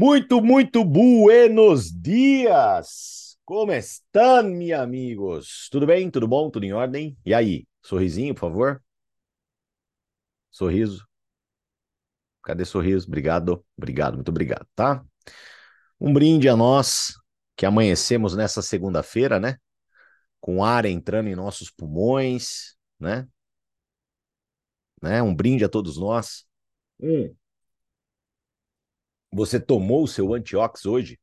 Muito, 0.00 0.40
muito 0.40 0.84
buenos 0.84 1.90
dias! 1.90 3.36
Como 3.44 3.72
estão, 3.72 4.44
meus 4.44 4.78
amigos? 4.78 5.68
Tudo 5.72 5.88
bem? 5.88 6.08
Tudo 6.08 6.28
bom? 6.28 6.48
Tudo 6.52 6.62
em 6.64 6.72
ordem? 6.72 7.18
E 7.26 7.34
aí? 7.34 7.66
Sorrisinho, 7.82 8.32
por 8.32 8.42
favor? 8.42 8.82
Sorriso. 10.52 11.04
Cadê 12.44 12.64
sorriso? 12.64 13.08
Obrigado, 13.08 13.66
obrigado, 13.76 14.14
muito 14.14 14.28
obrigado, 14.28 14.68
tá? 14.72 15.04
Um 16.00 16.12
brinde 16.12 16.48
a 16.48 16.56
nós 16.56 17.14
que 17.56 17.66
amanhecemos 17.66 18.36
nessa 18.36 18.62
segunda-feira, 18.62 19.40
né? 19.40 19.56
Com 20.40 20.62
ar 20.62 20.84
entrando 20.84 21.28
em 21.28 21.34
nossos 21.34 21.72
pulmões, 21.72 22.76
né? 23.00 23.26
né? 25.02 25.20
Um 25.20 25.34
brinde 25.34 25.64
a 25.64 25.68
todos 25.68 25.98
nós. 25.98 26.46
Hum. 27.00 27.34
Você 29.30 29.60
tomou 29.60 30.04
o 30.04 30.08
seu 30.08 30.32
antiox 30.32 30.86
hoje? 30.86 31.18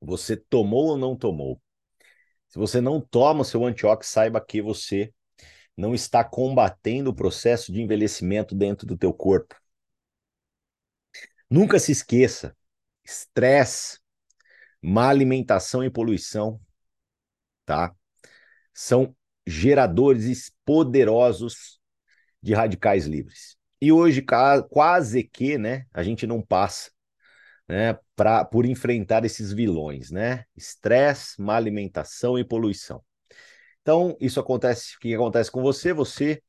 Você 0.00 0.36
tomou 0.36 0.88
ou 0.88 0.98
não 0.98 1.16
tomou? 1.16 1.60
Se 2.48 2.58
você 2.58 2.80
não 2.80 3.00
toma 3.00 3.42
o 3.42 3.44
seu 3.44 3.64
antiox, 3.64 4.08
saiba 4.08 4.40
que 4.40 4.62
você 4.62 5.12
não 5.76 5.94
está 5.94 6.22
combatendo 6.22 7.10
o 7.10 7.14
processo 7.14 7.72
de 7.72 7.82
envelhecimento 7.82 8.54
dentro 8.54 8.86
do 8.86 8.96
teu 8.96 9.12
corpo. 9.12 9.54
Nunca 11.50 11.78
se 11.78 11.92
esqueça, 11.92 12.56
estresse, 13.04 13.98
má 14.80 15.08
alimentação 15.08 15.84
e 15.84 15.90
poluição, 15.90 16.60
tá? 17.64 17.94
São 18.72 19.14
geradores 19.46 20.52
poderosos 20.64 21.80
de 22.40 22.54
radicais 22.54 23.06
livres. 23.06 23.56
E 23.80 23.92
hoje 23.92 24.24
quase 24.70 25.24
que, 25.24 25.58
né, 25.58 25.86
a 25.92 26.02
gente 26.02 26.26
não 26.26 26.40
passa 26.40 26.93
né, 27.68 27.98
pra, 28.16 28.44
por 28.44 28.66
enfrentar 28.66 29.24
esses 29.24 29.52
vilões, 29.52 30.10
né? 30.10 30.44
Estresse, 30.56 31.40
má 31.40 31.56
alimentação 31.56 32.38
e 32.38 32.44
poluição. 32.44 33.02
Então, 33.82 34.16
isso 34.20 34.40
acontece, 34.40 34.96
o 34.96 35.00
que 35.00 35.14
acontece 35.14 35.50
com 35.50 35.62
você? 35.62 35.92
Você 35.92 36.42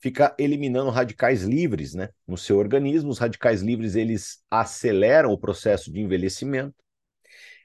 fica 0.00 0.34
eliminando 0.38 0.90
radicais 0.90 1.42
livres, 1.42 1.94
né, 1.94 2.08
no 2.26 2.38
seu 2.38 2.58
organismo. 2.58 3.10
Os 3.10 3.18
radicais 3.18 3.62
livres, 3.62 3.94
eles 3.96 4.42
aceleram 4.50 5.32
o 5.32 5.38
processo 5.38 5.92
de 5.92 6.00
envelhecimento. 6.00 6.74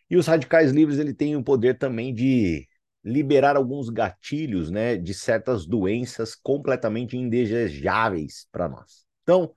E 0.09 0.18
os 0.18 0.28
radicais 0.28 0.72
livres, 0.72 1.00
ele 1.00 1.14
têm 1.14 1.36
o 1.36 1.44
poder 1.44 1.78
também 1.78 2.14
de 2.14 2.68
liberar 3.04 3.56
alguns 3.58 3.90
gatilhos, 3.90 4.72
né, 4.72 4.96
de 4.98 5.14
certas 5.14 5.66
doenças 5.66 6.36
completamente 6.36 7.18
indesejáveis 7.18 8.48
para 8.52 8.70
nós. 8.70 9.06
Então, 9.24 9.54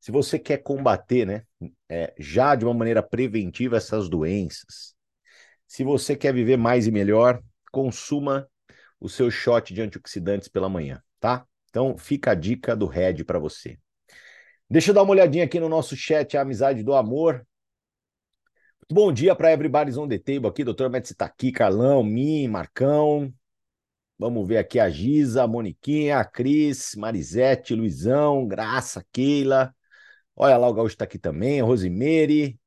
se 0.00 0.10
você 0.10 0.38
quer 0.38 0.58
combater, 0.58 1.26
né, 1.26 1.42
é, 1.88 2.14
já 2.18 2.54
de 2.54 2.64
uma 2.64 2.74
maneira 2.74 3.02
preventiva 3.02 3.76
essas 3.76 4.08
doenças, 4.08 4.94
se 5.66 5.84
você 5.84 6.16
quer 6.16 6.34
viver 6.34 6.56
mais 6.56 6.86
e 6.86 6.90
melhor, 6.90 7.40
consuma 7.70 8.48
o 8.98 9.08
seu 9.08 9.30
shot 9.30 9.72
de 9.72 9.80
antioxidantes 9.80 10.48
pela 10.48 10.68
manhã, 10.68 11.00
tá? 11.20 11.46
Então, 11.68 11.96
fica 11.96 12.32
a 12.32 12.34
dica 12.34 12.74
do 12.74 12.86
Red 12.86 13.24
para 13.24 13.38
você. 13.38 13.78
Deixa 14.68 14.90
eu 14.90 14.94
dar 14.94 15.02
uma 15.02 15.12
olhadinha 15.12 15.44
aqui 15.44 15.60
no 15.60 15.68
nosso 15.68 15.96
chat, 15.96 16.36
a 16.36 16.42
amizade 16.42 16.82
do 16.82 16.94
amor. 16.94 17.46
Muito 18.80 18.94
bom 18.94 19.12
dia 19.12 19.34
para 19.36 19.52
everybody's 19.52 19.96
on 19.96 20.08
the 20.08 20.18
table 20.18 20.48
aqui, 20.48 20.64
doutor 20.64 20.90
Metsi 20.90 21.14
tá 21.14 21.26
aqui, 21.26 21.52
Carlão, 21.52 22.02
mim, 22.02 22.48
Marcão. 22.48 23.32
Vamos 24.18 24.46
ver 24.46 24.58
aqui 24.58 24.80
a 24.80 24.90
Giza, 24.90 25.44
a 25.44 25.46
Moniquinha, 25.46 26.18
a 26.18 26.24
Cris, 26.24 26.94
Marisete, 26.96 27.74
Luizão, 27.74 28.46
Graça, 28.46 29.04
Keila, 29.12 29.74
Olha 30.42 30.56
lá, 30.56 30.68
o 30.70 30.72
Gaúcho 30.72 30.94
está 30.94 31.04
aqui 31.04 31.18
também, 31.18 31.60
Rosemary. 31.60 32.58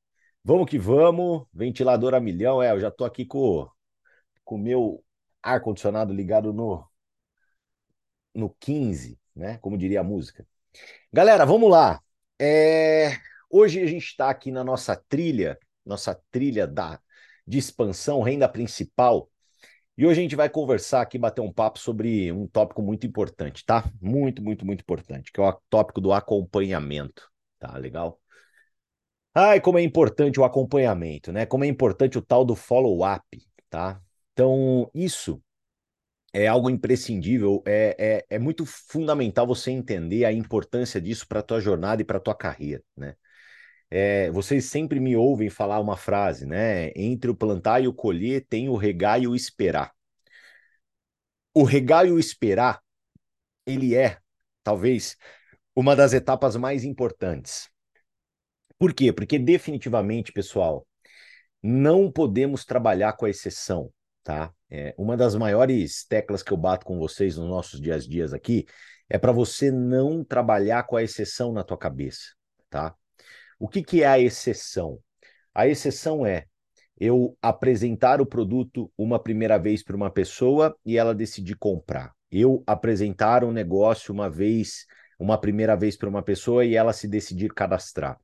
Vamos 0.44 0.70
que 0.70 0.78
vamos. 0.78 1.48
Ventilador 1.52 2.14
a 2.14 2.20
milhão. 2.20 2.62
É, 2.62 2.72
eu 2.72 2.80
já 2.80 2.90
estou 2.90 3.06
aqui 3.08 3.26
com 3.26 3.68
o 4.46 4.58
meu 4.60 5.04
ar-condicionado 5.42 6.14
ligado 6.14 6.54
no, 6.54 6.88
no 8.32 8.56
15, 8.60 9.20
né? 9.36 9.58
Como 9.58 9.76
diria 9.76 10.02
a 10.02 10.04
música. 10.04 10.46
Galera, 11.12 11.48
vamos 11.48 11.72
lá. 11.72 12.00
É... 12.40 13.18
Hoje 13.50 13.82
a 13.82 13.88
gente 13.88 14.06
está 14.06 14.30
aqui 14.30 14.52
na 14.52 14.64
nossa 14.64 14.96
trilha, 14.96 15.58
nossa 15.84 16.14
trilha 16.30 16.68
da, 16.68 17.00
de 17.48 17.58
expansão, 17.58 18.22
renda 18.22 18.48
principal. 18.48 19.32
E 19.98 20.06
hoje 20.06 20.20
a 20.20 20.24
gente 20.24 20.36
vai 20.36 20.48
conversar 20.48 21.02
aqui, 21.02 21.18
bater 21.18 21.42
um 21.42 21.52
papo 21.52 21.80
sobre 21.80 22.32
um 22.32 22.46
tópico 22.46 22.84
muito 22.84 23.08
importante, 23.08 23.66
tá? 23.66 23.84
Muito, 24.00 24.44
muito, 24.44 24.64
muito 24.64 24.82
importante, 24.82 25.32
que 25.32 25.42
é 25.42 25.44
o 25.44 25.60
tópico 25.72 26.00
do 26.00 26.14
acompanhamento. 26.14 27.33
Tá 27.64 27.78
legal? 27.78 28.20
Ai, 29.34 29.62
como 29.62 29.80
é 29.80 29.82
importante 29.82 30.38
o 30.40 30.44
acompanhamento, 30.44 31.32
né? 31.32 31.46
Como 31.46 31.64
é 31.64 31.68
importante 31.68 32.18
o 32.18 32.22
tal 32.22 32.44
do 32.44 32.56
follow-up, 32.56 33.24
tá? 33.70 34.02
Então, 34.34 34.92
isso 34.94 35.42
é 36.34 36.48
algo 36.48 36.70
imprescindível, 36.70 37.64
é, 37.66 38.24
é, 38.30 38.36
é 38.38 38.40
muito 38.40 38.66
fundamental 38.66 39.48
você 39.48 39.72
entender 39.72 40.26
a 40.26 40.34
importância 40.34 41.02
disso 41.02 41.28
para 41.28 41.40
a 41.42 41.44
tua 41.44 41.62
jornada 41.62 42.02
e 42.02 42.06
para 42.06 42.18
a 42.18 42.22
tua 42.22 42.36
carreira, 42.36 42.84
né? 42.98 43.16
É, 43.92 44.32
vocês 44.32 44.66
sempre 44.66 45.00
me 45.00 45.16
ouvem 45.16 45.50
falar 45.50 45.80
uma 45.80 45.98
frase, 45.98 46.46
né? 46.46 46.92
Entre 46.96 47.32
o 47.32 47.36
plantar 47.36 47.82
e 47.84 47.88
o 47.88 47.94
colher 47.94 48.46
tem 48.50 48.70
o 48.70 48.76
regar 48.76 49.22
e 49.22 49.28
o 49.28 49.36
esperar. 49.36 49.94
O 51.54 51.64
regar 51.64 52.06
e 52.08 52.12
o 52.12 52.20
esperar, 52.20 52.82
ele 53.66 53.96
é, 53.96 54.20
talvez, 54.64 55.18
uma 55.76 55.96
das 55.96 56.14
etapas 56.14 56.56
mais 56.56 56.84
importantes. 56.84 57.70
Por 58.78 58.94
quê? 58.94 59.12
Porque 59.12 59.40
definitivamente, 59.40 60.32
pessoal, 60.32 60.86
não 61.62 62.12
podemos 62.12 62.66
trabalhar 62.66 63.14
com 63.14 63.26
a 63.26 63.30
exceção, 63.30 63.92
tá? 64.24 64.54
É, 64.70 64.94
uma 64.98 65.16
das 65.16 65.36
maiores 65.36 66.06
teclas 66.06 66.44
que 66.44 66.52
eu 66.52 66.58
bato 66.58 66.86
com 66.86 66.98
vocês 66.98 67.38
nos 67.38 67.48
nossos 67.48 67.80
dias 67.80 68.06
a 68.06 68.10
dias 68.10 68.34
aqui 68.34 68.66
é 69.10 69.18
para 69.18 69.32
você 69.32 69.72
não 69.72 70.24
trabalhar 70.24 70.84
com 70.84 70.98
a 70.98 71.04
exceção 71.04 71.54
na 71.54 71.64
tua 71.64 71.78
cabeça, 71.78 72.34
tá? 72.70 72.96
O 73.60 73.68
que, 73.68 73.84
que 73.84 74.04
é 74.04 74.08
a 74.08 74.20
exceção? 74.20 75.00
A 75.54 75.68
exceção 75.68 76.26
é 76.26 76.46
eu 77.00 77.38
apresentar 77.42 78.22
o 78.22 78.26
produto 78.26 78.92
uma 78.98 79.22
primeira 79.22 79.58
vez 79.58 79.84
para 79.84 79.96
uma 79.96 80.12
pessoa 80.12 80.76
e 80.86 80.98
ela 80.98 81.14
decidir 81.14 81.56
comprar. 81.56 82.12
Eu 82.32 82.64
apresentar 82.66 83.44
um 83.44 83.52
negócio 83.52 84.14
uma 84.14 84.30
vez 84.30 84.86
uma 85.24 85.40
primeira 85.40 85.76
vez 85.76 85.96
para 85.96 86.10
uma 86.10 86.22
pessoa 86.22 86.66
e 86.66 86.76
ela 86.76 86.94
se 86.94 87.08
decidir 87.08 87.54
cadastrar. 87.54 88.20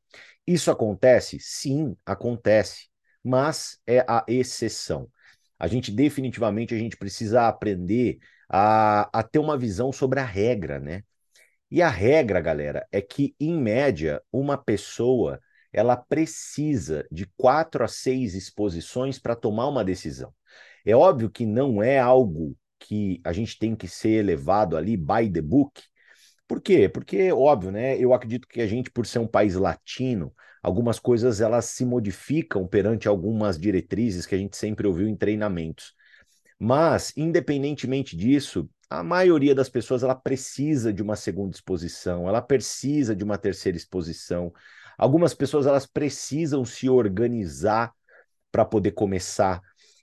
Isso 0.45 0.69
acontece? 0.71 1.37
Sim, 1.39 1.95
acontece, 2.05 2.87
mas 3.23 3.79
é 3.87 3.99
a 4.07 4.25
exceção. 4.27 5.09
A 5.57 5.67
gente 5.67 5.91
definitivamente 5.91 6.73
a 6.73 6.77
gente 6.77 6.97
precisa 6.97 7.47
aprender 7.47 8.19
a, 8.49 9.09
a 9.17 9.23
ter 9.23 9.39
uma 9.39 9.57
visão 9.57 9.91
sobre 9.91 10.19
a 10.19 10.25
regra, 10.25 10.79
né? 10.79 11.03
E 11.71 11.81
a 11.81 11.89
regra, 11.89 12.41
galera, 12.41 12.87
é 12.91 13.01
que, 13.01 13.35
em 13.39 13.55
média, 13.55 14.21
uma 14.31 14.57
pessoa 14.57 15.39
ela 15.71 15.95
precisa 15.95 17.05
de 17.11 17.27
quatro 17.37 17.83
a 17.83 17.87
seis 17.87 18.33
exposições 18.33 19.19
para 19.19 19.35
tomar 19.35 19.67
uma 19.67 19.85
decisão. 19.85 20.33
É 20.85 20.95
óbvio 20.95 21.29
que 21.29 21.45
não 21.45 21.83
é 21.83 21.99
algo 21.99 22.57
que 22.79 23.21
a 23.23 23.31
gente 23.33 23.59
tem 23.59 23.75
que 23.75 23.87
ser 23.87 24.23
levado 24.25 24.75
ali 24.75 24.97
by 24.97 25.29
the 25.31 25.41
book, 25.41 25.81
por 26.49 26.59
quê? 26.59 26.89
Porque, 26.89 27.31
óbvio, 27.31 27.71
né? 27.71 27.95
Eu 27.99 28.11
acredito 28.11 28.47
que 28.47 28.59
a 28.59 28.65
gente, 28.65 28.89
por 28.89 29.05
ser 29.05 29.19
um 29.19 29.27
país 29.27 29.53
latino, 29.53 30.33
algumas 30.63 30.97
coisas 30.97 31.41
elas 31.41 31.65
se 31.65 31.85
modificam 31.85 32.67
perante 32.67 33.07
algumas 33.07 33.59
diretrizes 33.59 34.25
que 34.25 34.33
a 34.33 34.37
gente 34.39 34.57
sempre 34.57 34.87
ouviu 34.87 35.07
em 35.07 35.15
treinamentos. 35.15 35.93
Mas, 36.57 37.13
independentemente 37.15 38.17
disso, 38.17 38.67
a 38.89 39.03
maioria 39.03 39.53
das 39.53 39.69
pessoas 39.69 40.01
ela 40.01 40.15
precisa 40.15 40.91
de 40.91 41.03
uma 41.03 41.15
segunda 41.15 41.55
exposição, 41.55 42.27
ela 42.27 42.41
precisa 42.41 43.15
de 43.15 43.23
uma 43.23 43.37
terceira 43.37 43.77
exposição. 43.77 44.51
Algumas 44.97 45.35
pessoas 45.35 45.67
elas 45.67 45.85
precisam 45.85 46.65
se 46.65 46.89
organizar 46.89 47.93
para 48.51 48.65
poder 48.65 48.93
começar. 48.93 49.61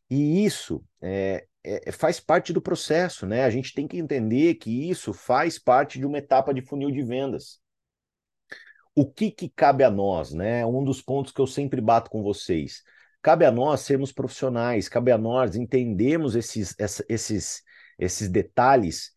E 0.09 0.45
isso 0.45 0.85
é, 1.03 1.45
é, 1.67 1.91
faz 1.91 2.21
parte 2.21 2.53
do 2.53 2.63
processo, 2.63 3.27
né? 3.27 3.45
A 3.45 3.51
gente 3.51 3.75
tem 3.75 3.89
que 3.89 3.99
entender 3.99 4.55
que 4.55 4.89
isso 4.89 5.13
faz 5.13 5.59
parte 5.59 5.99
de 5.99 6.07
uma 6.07 6.19
etapa 6.19 6.55
de 6.55 6.63
funil 6.63 6.93
de 6.93 7.03
vendas. 7.03 7.61
O 8.95 9.05
que, 9.05 9.31
que 9.31 9.49
cabe 9.49 9.83
a 9.83 9.91
nós, 9.91 10.33
né? 10.33 10.65
Um 10.65 10.85
dos 10.85 11.03
pontos 11.03 11.33
que 11.33 11.41
eu 11.41 11.47
sempre 11.47 11.81
bato 11.81 12.09
com 12.09 12.23
vocês. 12.23 12.83
Cabe 13.21 13.45
a 13.45 13.51
nós 13.51 13.81
sermos 13.81 14.13
profissionais, 14.13 14.89
cabe 14.89 15.11
a 15.11 15.19
nós 15.19 15.57
entendermos 15.57 16.37
esses, 16.37 16.75
esses, 17.09 17.63
esses 17.99 18.29
detalhes 18.29 19.11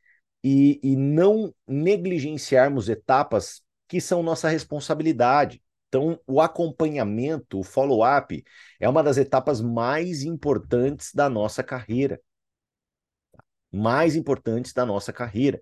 e, 0.43 0.79
e 0.83 0.95
não 0.95 1.53
negligenciarmos 1.67 2.89
etapas 2.89 3.61
que 3.87 4.01
são 4.01 4.23
nossa 4.23 4.49
responsabilidade. 4.49 5.61
Então, 5.87 6.19
o 6.25 6.41
acompanhamento, 6.41 7.59
o 7.59 7.63
follow-up, 7.63 8.43
é 8.79 8.89
uma 8.89 9.03
das 9.03 9.17
etapas 9.17 9.61
mais 9.61 10.23
importantes 10.23 11.13
da 11.13 11.29
nossa 11.29 11.63
carreira 11.63 12.19
mais 13.71 14.15
importantes 14.15 14.73
da 14.73 14.85
nossa 14.85 15.13
carreira. 15.13 15.61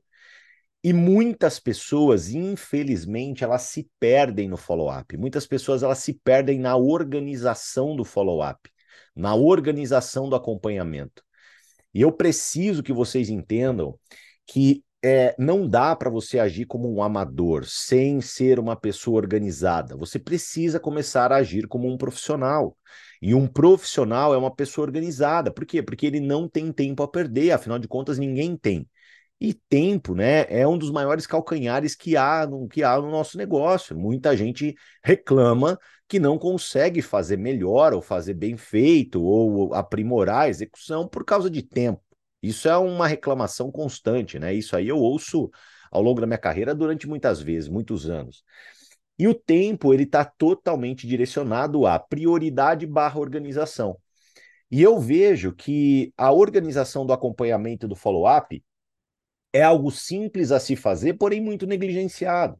E 0.84 0.94
muitas 0.94 1.60
pessoas, 1.60 2.30
infelizmente, 2.30 3.44
elas 3.44 3.64
se 3.64 3.90
perdem 4.00 4.48
no 4.48 4.58
follow-up. 4.58 5.18
Muitas 5.18 5.46
pessoas 5.46 5.84
elas 5.84 5.98
se 6.00 6.14
perdem 6.14 6.60
na 6.60 6.76
organização 6.78 7.96
do 7.96 8.06
follow-up, 8.06 8.70
na 9.16 9.36
organização 9.36 10.30
do 10.30 10.36
acompanhamento. 10.36 11.24
E 11.94 12.02
eu 12.02 12.12
preciso 12.12 12.84
que 12.84 12.94
vocês 12.94 13.30
entendam 13.30 13.98
que 14.46 14.84
é, 15.04 15.36
não 15.38 15.68
dá 15.68 15.96
para 15.96 16.10
você 16.10 16.40
agir 16.40 16.66
como 16.66 16.92
um 16.94 17.02
amador 17.02 17.66
sem 17.66 18.22
ser 18.22 18.60
uma 18.60 18.76
pessoa 18.76 19.18
organizada. 19.18 19.96
Você 19.96 20.20
precisa 20.20 20.80
começar 20.80 21.32
a 21.32 21.38
agir 21.38 21.68
como 21.68 21.92
um 21.92 21.98
profissional. 21.98 22.78
E 23.22 23.34
um 23.34 23.48
profissional 23.48 24.34
é 24.34 24.38
uma 24.38 24.54
pessoa 24.54 24.86
organizada. 24.86 25.52
Por 25.52 25.66
quê? 25.66 25.82
Porque 25.82 26.06
ele 26.06 26.20
não 26.20 26.48
tem 26.48 26.72
tempo 26.72 27.04
a 27.04 27.08
perder, 27.08 27.52
afinal 27.52 27.80
de 27.80 27.88
contas, 27.88 28.18
ninguém 28.18 28.56
tem. 28.56 28.88
E 29.40 29.54
tempo, 29.54 30.16
né, 30.16 30.46
é 30.50 30.68
um 30.68 30.78
dos 30.78 30.90
maiores 30.90 31.28
calcanhares 31.28 31.96
que 31.96 32.18
há 32.18 32.48
no, 32.48 32.68
que 32.68 32.84
há 32.84 33.00
no 33.00 33.12
nosso 33.12 33.38
negócio. 33.38 33.98
Muita 33.98 34.36
gente 34.36 34.76
reclama 35.04 35.78
que 36.08 36.20
não 36.20 36.40
consegue 36.40 37.02
fazer 37.02 37.38
melhor, 37.38 37.94
ou 37.94 38.02
fazer 38.02 38.34
bem 38.34 38.58
feito, 38.58 39.22
ou 39.22 39.74
aprimorar 39.74 40.44
a 40.44 40.50
execução 40.50 41.08
por 41.08 41.24
causa 41.24 41.50
de 41.50 41.62
tempo. 41.62 42.02
Isso 42.42 42.68
é 42.68 42.78
uma 42.78 43.08
reclamação 43.08 43.72
constante, 43.72 44.40
né? 44.40 44.54
Isso 44.54 44.76
aí 44.76 44.88
eu 44.88 44.98
ouço 44.98 45.52
ao 45.92 46.02
longo 46.02 46.22
da 46.22 46.28
minha 46.28 46.38
carreira 46.38 46.74
durante 46.74 47.08
muitas 47.08 47.42
vezes, 47.42 47.70
muitos 47.70 48.10
anos. 48.10 48.44
E 49.18 49.28
o 49.28 49.34
tempo 49.34 49.94
ele 49.94 50.04
está 50.04 50.24
totalmente 50.24 51.08
direcionado 51.08 51.86
à 51.88 51.98
prioridade 51.98 52.86
barra 52.86 53.20
organização. 53.20 53.98
E 54.70 54.82
eu 54.82 55.00
vejo 55.00 55.54
que 55.54 56.14
a 56.18 56.32
organização 56.32 57.06
do 57.06 57.14
acompanhamento 57.14 57.88
do 57.88 57.96
follow-up 57.96 58.64
é 59.54 59.64
algo 59.64 59.90
simples 59.90 60.52
a 60.52 60.60
se 60.60 60.76
fazer, 60.76 61.14
porém 61.14 61.42
muito 61.42 61.66
negligenciado. 61.66 62.60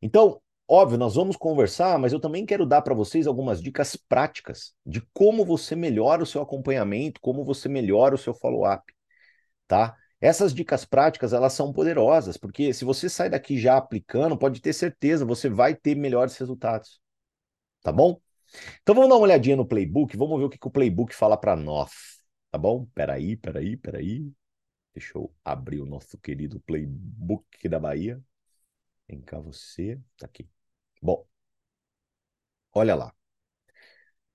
Então, 0.00 0.40
óbvio, 0.68 0.98
nós 0.98 1.14
vamos 1.16 1.36
conversar, 1.36 1.98
mas 1.98 2.12
eu 2.12 2.20
também 2.20 2.46
quero 2.46 2.64
dar 2.64 2.82
para 2.82 2.94
vocês 2.94 3.26
algumas 3.26 3.60
dicas 3.60 3.96
práticas 3.96 4.72
de 4.84 5.00
como 5.12 5.44
você 5.44 5.74
melhora 5.74 6.22
o 6.22 6.26
seu 6.26 6.40
acompanhamento, 6.40 7.20
como 7.20 7.44
você 7.44 7.68
melhora 7.68 8.14
o 8.14 8.18
seu 8.18 8.32
follow-up, 8.32 8.84
tá? 9.66 9.96
Essas 10.20 10.54
dicas 10.54 10.84
práticas, 10.84 11.32
elas 11.32 11.52
são 11.52 11.72
poderosas, 11.72 12.36
porque 12.36 12.72
se 12.72 12.84
você 12.84 13.08
sai 13.08 13.28
daqui 13.28 13.58
já 13.58 13.76
aplicando, 13.76 14.36
pode 14.38 14.60
ter 14.60 14.72
certeza, 14.72 15.24
você 15.24 15.48
vai 15.48 15.74
ter 15.74 15.94
melhores 15.94 16.36
resultados. 16.38 17.00
Tá 17.82 17.92
bom? 17.92 18.20
Então 18.82 18.94
vamos 18.94 19.10
dar 19.10 19.16
uma 19.16 19.22
olhadinha 19.24 19.56
no 19.56 19.66
playbook, 19.66 20.16
vamos 20.16 20.38
ver 20.38 20.44
o 20.46 20.50
que, 20.50 20.58
que 20.58 20.66
o 20.66 20.70
playbook 20.70 21.14
fala 21.14 21.36
para 21.36 21.56
nós. 21.56 21.90
Tá 22.50 22.58
bom? 22.58 22.86
Peraí, 22.94 23.36
peraí, 23.36 23.76
peraí. 23.76 24.32
Deixa 24.94 25.18
eu 25.18 25.34
abrir 25.44 25.80
o 25.80 25.86
nosso 25.86 26.18
querido 26.18 26.60
playbook 26.60 27.68
da 27.68 27.78
Bahia. 27.78 28.22
Vem 29.08 29.20
cá 29.20 29.40
você, 29.40 30.00
tá 30.18 30.26
aqui. 30.26 30.48
Bom, 31.02 31.26
olha 32.72 32.94
lá. 32.94 33.12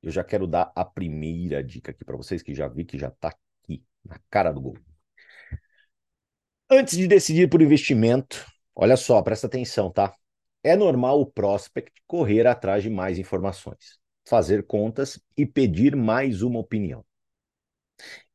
Eu 0.01 0.11
já 0.11 0.23
quero 0.23 0.45
dar 0.47 0.71
a 0.75 0.83
primeira 0.85 1.63
dica 1.63 1.91
aqui 1.91 2.03
para 2.05 2.17
vocês, 2.17 2.41
que 2.41 2.53
já 2.53 2.67
vi 2.67 2.85
que 2.85 2.97
já 2.97 3.09
tá 3.11 3.29
aqui, 3.29 3.83
na 4.03 4.19
cara 4.29 4.51
do 4.51 4.61
gol. 4.61 4.77
Antes 6.73 6.97
de 6.97 7.05
decidir 7.05 7.49
por 7.49 7.61
investimento, 7.61 8.45
olha 8.73 8.95
só, 8.95 9.21
presta 9.21 9.45
atenção, 9.45 9.91
tá? 9.91 10.15
É 10.63 10.73
normal 10.73 11.19
o 11.19 11.25
prospect 11.25 11.91
correr 12.07 12.47
atrás 12.47 12.81
de 12.81 12.89
mais 12.89 13.19
informações, 13.19 13.99
fazer 14.25 14.65
contas 14.65 15.21
e 15.35 15.45
pedir 15.45 15.97
mais 15.97 16.41
uma 16.41 16.59
opinião. 16.59 17.03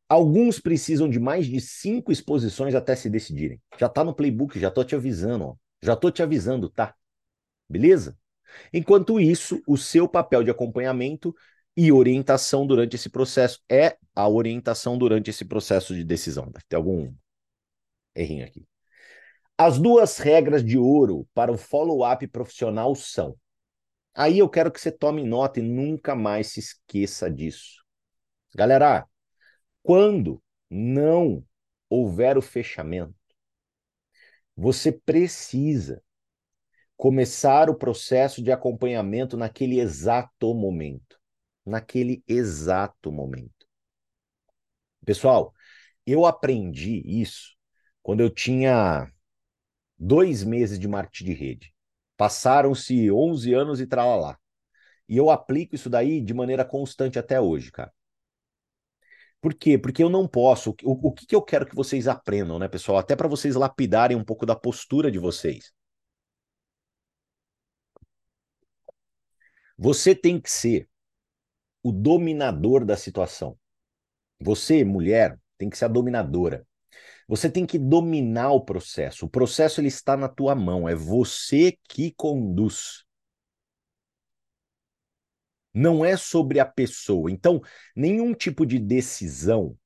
Alguns 0.07 0.61
precisam 0.61 1.09
de 1.09 1.19
mais 1.19 1.47
de 1.47 1.59
cinco 1.63 2.13
exposições 2.13 2.75
até 2.75 2.95
se 2.95 3.09
decidirem. 3.09 3.59
Já 3.79 3.87
está 3.87 4.05
no 4.05 4.15
playbook, 4.15 4.61
já 4.61 4.69
estou 4.69 4.85
te 4.85 4.95
avisando, 4.95 5.45
ó. 5.45 5.55
já 5.83 5.95
estou 5.95 6.11
te 6.11 6.23
avisando, 6.23 6.69
tá? 6.69 6.95
Beleza? 7.67 8.19
Enquanto 8.71 9.19
isso, 9.19 9.63
o 9.67 9.79
seu 9.79 10.07
papel 10.07 10.45
de 10.45 10.51
acompanhamento 10.51 11.35
e 11.75 11.91
orientação 11.91 12.67
durante 12.67 12.97
esse 12.97 13.09
processo 13.09 13.63
é 13.67 13.97
a 14.15 14.29
orientação 14.29 14.99
durante 14.99 15.31
esse 15.31 15.47
processo 15.47 15.95
de 15.95 16.05
decisão. 16.05 16.51
Deve 16.51 16.67
ter 16.69 16.77
algum 16.77 17.15
errinho 18.17 18.45
aqui. 18.45 18.67
As 19.59 19.79
duas 19.79 20.19
regras 20.19 20.65
de 20.65 20.77
ouro 20.77 21.27
para 21.33 21.53
o 21.53 21.57
follow-up 21.57 22.27
profissional 22.29 22.95
são. 22.95 23.37
Aí 24.15 24.39
eu 24.39 24.49
quero 24.49 24.71
que 24.71 24.81
você 24.81 24.91
tome 24.91 25.23
nota 25.23 25.61
e 25.61 25.63
nunca 25.63 26.15
mais 26.15 26.49
se 26.49 26.61
esqueça 26.61 27.31
disso. 27.31 27.83
Galera, 28.55 29.07
quando 29.83 30.43
não 30.69 31.45
houver 31.89 32.37
o 32.37 32.43
fechamento, 32.43 33.15
você 34.57 34.91
precisa 34.91 36.03
começar 36.97 37.69
o 37.69 37.75
processo 37.75 38.43
de 38.43 38.51
acompanhamento 38.51 39.37
naquele 39.37 39.79
exato 39.79 40.55
momento. 40.55 41.21
Naquele 41.65 42.23
exato 42.27 43.13
momento. 43.13 43.67
Pessoal, 45.05 45.53
eu 46.07 46.25
aprendi 46.25 47.03
isso 47.05 47.56
quando 48.07 48.21
eu 48.21 48.31
tinha 48.31 49.13
dois 49.99 50.45
meses 50.45 50.79
de 50.79 50.87
marketing 50.87 51.25
de 51.25 51.33
rede. 51.33 51.75
Passaram-se 52.17 53.11
11 53.11 53.53
anos 53.53 53.81
e 53.81 53.87
tralalá. 53.87 54.39
E 55.09 55.17
eu 55.17 55.29
aplico 55.29 55.75
isso 55.75 55.91
daí 55.91 56.21
de 56.21 56.33
maneira 56.33 56.65
constante 56.65 57.19
até 57.19 57.41
hoje, 57.41 57.73
cara. 57.73 57.93
Por 59.41 59.53
quê? 59.53 59.77
Porque 59.77 60.05
eu 60.05 60.09
não 60.09 60.29
posso. 60.29 60.71
O, 60.85 61.09
o 61.09 61.13
que, 61.13 61.27
que 61.27 61.35
eu 61.35 61.43
quero 61.43 61.67
que 61.67 61.75
vocês 61.75 62.07
aprendam, 62.07 62.61
né, 62.61 62.69
pessoal? 62.69 62.99
Até 62.99 63.17
para 63.17 63.27
vocês 63.27 63.57
lapidarem 63.57 64.17
um 64.17 64.25
pouco 64.25 64.47
da 64.47 64.55
postura 64.55 65.11
de 65.11 65.19
vocês. 65.19 65.75
Você 69.77 70.15
tem 70.15 70.41
que 70.41 70.49
ser 70.49 70.89
o 71.83 71.91
dominador 71.91 72.85
da 72.85 72.97
situação. 72.97 73.59
Você, 74.39 74.85
mulher, 74.85 75.37
tem 75.59 75.69
que 75.69 75.77
ser 75.77 75.87
a 75.87 75.89
dominadora. 75.89 76.65
Você 77.29 77.51
tem 77.51 77.67
que 77.67 77.79
dominar 77.79 78.53
o 78.53 78.61
processo. 78.61 79.27
O 79.27 79.31
processo 79.31 79.81
ele 79.81 79.89
está 79.89 80.17
na 80.17 80.29
tua 80.29 80.55
mão, 80.55 80.89
é 80.89 80.95
você 80.95 81.77
que 81.89 82.13
conduz 82.13 83.07
não 85.77 86.03
é 86.03 86.17
sobre 86.17 86.59
a 86.59 86.65
pessoa. 86.65 87.31
Então, 87.31 87.61
nenhum 87.95 88.33
tipo 88.33 88.65
de 88.65 88.79
decisão 88.79 89.77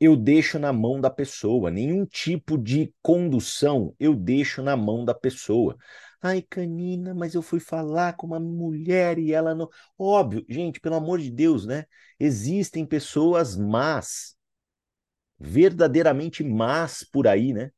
eu 0.00 0.16
deixo 0.16 0.58
na 0.58 0.72
mão 0.72 1.00
da 1.00 1.08
pessoa, 1.08 1.70
nenhum 1.70 2.04
tipo 2.04 2.58
de 2.58 2.92
condução 3.00 3.94
eu 4.00 4.16
deixo 4.16 4.60
na 4.60 4.76
mão 4.76 5.04
da 5.04 5.14
pessoa. 5.14 5.76
Ai, 6.20 6.42
Canina, 6.42 7.14
mas 7.14 7.34
eu 7.34 7.42
fui 7.42 7.60
falar 7.60 8.14
com 8.14 8.26
uma 8.26 8.40
mulher 8.40 9.18
e 9.18 9.32
ela 9.32 9.54
não. 9.54 9.68
Óbvio, 9.96 10.44
gente, 10.48 10.80
pelo 10.80 10.96
amor 10.96 11.20
de 11.20 11.30
Deus, 11.30 11.64
né? 11.64 11.84
Existem 12.18 12.84
pessoas 12.84 13.56
más, 13.56 14.36
verdadeiramente 15.42 16.44
más 16.44 17.02
por 17.04 17.26
aí, 17.26 17.52
né? 17.52 17.70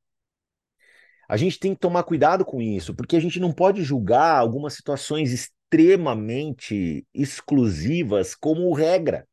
A 1.27 1.37
gente 1.37 1.59
tem 1.59 1.75
que 1.75 1.81
tomar 1.81 2.05
cuidado 2.05 2.45
com 2.45 2.61
isso, 2.61 2.95
porque 2.95 3.17
a 3.17 3.21
gente 3.21 3.41
não 3.41 3.53
pode 3.53 3.83
julgar 3.83 4.37
algumas 4.37 4.75
situações 4.75 5.33
extremamente 5.33 7.07
exclusivas 7.15 8.35
como 8.35 8.73
regra. 8.75 9.27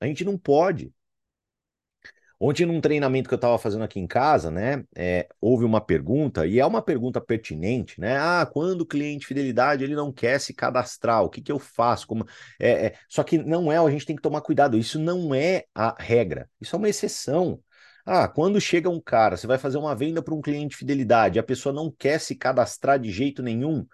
A 0.00 0.06
gente 0.06 0.24
não 0.24 0.36
pode. 0.36 0.92
Ontem, 2.40 2.64
num 2.64 2.80
treinamento 2.80 3.28
que 3.28 3.34
eu 3.34 3.36
estava 3.36 3.58
fazendo 3.58 3.82
aqui 3.82 3.98
em 3.98 4.06
casa, 4.06 4.48
né, 4.48 4.84
é, 4.96 5.28
houve 5.40 5.64
uma 5.64 5.80
pergunta, 5.80 6.46
e 6.46 6.60
é 6.60 6.64
uma 6.64 6.80
pergunta 6.80 7.20
pertinente, 7.20 8.00
né? 8.00 8.16
Ah, 8.16 8.48
quando 8.50 8.82
o 8.82 8.86
cliente 8.86 9.26
fidelidade 9.26 9.82
ele 9.82 9.96
não 9.96 10.12
quer 10.12 10.40
se 10.40 10.54
cadastrar, 10.54 11.24
o 11.24 11.28
que, 11.28 11.40
que 11.42 11.50
eu 11.50 11.58
faço? 11.58 12.06
Como... 12.06 12.24
É, 12.60 12.86
é... 12.86 12.94
Só 13.08 13.24
que 13.24 13.38
não 13.38 13.72
é, 13.72 13.78
a 13.78 13.90
gente 13.90 14.06
tem 14.06 14.14
que 14.14 14.22
tomar 14.22 14.40
cuidado, 14.40 14.78
isso 14.78 15.00
não 15.00 15.34
é 15.34 15.64
a 15.74 16.00
regra, 16.00 16.48
isso 16.60 16.76
é 16.76 16.78
uma 16.78 16.88
exceção. 16.88 17.60
Ah, 18.06 18.28
quando 18.28 18.60
chega 18.60 18.88
um 18.88 19.00
cara, 19.00 19.36
você 19.36 19.46
vai 19.46 19.58
fazer 19.58 19.76
uma 19.78 19.94
venda 19.94 20.22
para 20.22 20.32
um 20.34 20.40
cliente 20.40 20.76
fidelidade, 20.76 21.38
a 21.38 21.42
pessoa 21.42 21.72
não 21.72 21.90
quer 21.90 22.20
se 22.20 22.36
cadastrar 22.36 22.98
de 23.00 23.10
jeito 23.10 23.42
nenhum, 23.42 23.84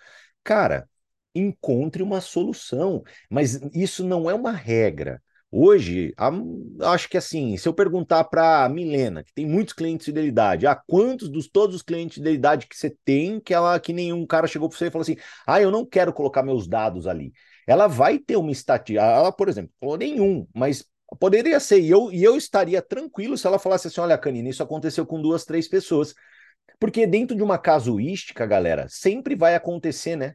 cara, 0.45 0.89
encontre 1.35 2.03
uma 2.03 2.21
solução. 2.21 3.03
Mas 3.29 3.55
isso 3.75 4.05
não 4.05 4.29
é 4.31 4.35
uma 4.35 4.53
regra. 4.53 5.23
Hoje, 5.57 6.13
acho 6.81 7.09
que 7.09 7.17
assim, 7.17 7.57
se 7.57 7.69
eu 7.69 7.73
perguntar 7.73 8.25
para 8.25 8.65
a 8.65 8.69
Milena, 8.69 9.23
que 9.23 9.33
tem 9.33 9.47
muitos 9.47 9.73
clientes 9.73 10.05
de 10.05 10.11
fidelidade, 10.11 10.67
ah, 10.67 10.75
quantos 10.75 11.29
dos 11.29 11.47
todos 11.49 11.77
os 11.77 11.83
clientes 11.83 12.17
de 12.17 12.21
fidelidade 12.23 12.67
que 12.67 12.77
você 12.77 12.91
tem, 13.05 13.39
que 13.39 13.55
ela 13.55 13.79
que 13.79 13.93
nenhum 13.93 14.27
cara 14.27 14.49
chegou 14.49 14.69
para 14.69 14.77
você 14.77 14.87
e 14.87 14.91
falou 14.91 15.03
assim: 15.03 15.17
"Ah, 15.47 15.63
eu 15.63 15.71
não 15.71 15.87
quero 15.87 16.13
colocar 16.13 16.43
meus 16.43 16.67
dados 16.67 17.07
ali". 17.07 17.33
Ela 17.69 17.87
vai 17.87 18.19
ter 18.19 18.37
uma 18.37 18.51
estatística, 18.51 19.01
ela, 19.01 19.31
por 19.31 19.49
exemplo, 19.49 19.71
falou 19.79 19.97
nenhum, 19.97 20.45
mas 20.53 20.85
poderia 21.21 21.61
ser, 21.61 21.81
e 21.81 21.89
eu, 21.89 22.11
e 22.13 22.25
eu 22.25 22.37
estaria 22.37 22.83
tranquilo 22.83 23.39
se 23.39 23.47
ela 23.47 23.59
falasse 23.61 23.87
assim: 23.87 24.01
olha, 24.01 24.19
Canina, 24.19 24.49
isso 24.49 24.63
aconteceu 24.63 25.07
com 25.07 25.23
duas, 25.23 25.45
três 25.45 25.69
pessoas. 25.69 26.15
Porque 26.81 27.07
dentro 27.07 27.37
de 27.37 27.43
uma 27.43 27.59
casuística, 27.59 28.47
galera, 28.47 28.87
sempre 28.89 29.37
vai 29.37 29.55
acontecer, 29.55 30.17
né? 30.17 30.35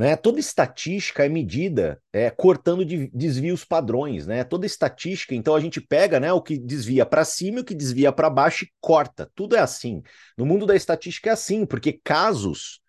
Né? 0.00 0.16
Toda 0.16 0.40
estatística 0.40 1.26
é 1.26 1.28
medida 1.28 2.00
é, 2.10 2.30
cortando 2.30 2.86
de, 2.86 3.08
desvios 3.08 3.66
padrões, 3.66 4.26
né? 4.26 4.42
Toda 4.42 4.64
estatística, 4.64 5.34
então 5.34 5.54
a 5.54 5.60
gente 5.60 5.78
pega, 5.78 6.18
né, 6.18 6.32
o 6.32 6.40
que 6.40 6.58
desvia 6.58 7.04
para 7.04 7.22
cima 7.22 7.58
e 7.58 7.60
o 7.60 7.64
que 7.66 7.74
desvia 7.74 8.10
para 8.10 8.30
baixo 8.30 8.64
e 8.64 8.72
corta. 8.80 9.30
Tudo 9.34 9.56
é 9.56 9.58
assim. 9.58 10.02
No 10.38 10.46
mundo 10.46 10.64
da 10.64 10.74
estatística 10.74 11.28
é 11.28 11.34
assim, 11.34 11.66
porque 11.66 12.00
casos 12.02 12.80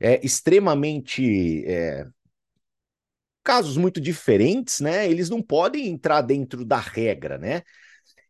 é, 0.00 0.18
extremamente 0.26 1.64
é, 1.64 2.04
casos 3.44 3.76
muito 3.76 4.00
diferentes, 4.00 4.80
né? 4.80 5.08
Eles 5.08 5.30
não 5.30 5.40
podem 5.40 5.86
entrar 5.86 6.22
dentro 6.22 6.64
da 6.64 6.80
regra, 6.80 7.38
né? 7.38 7.62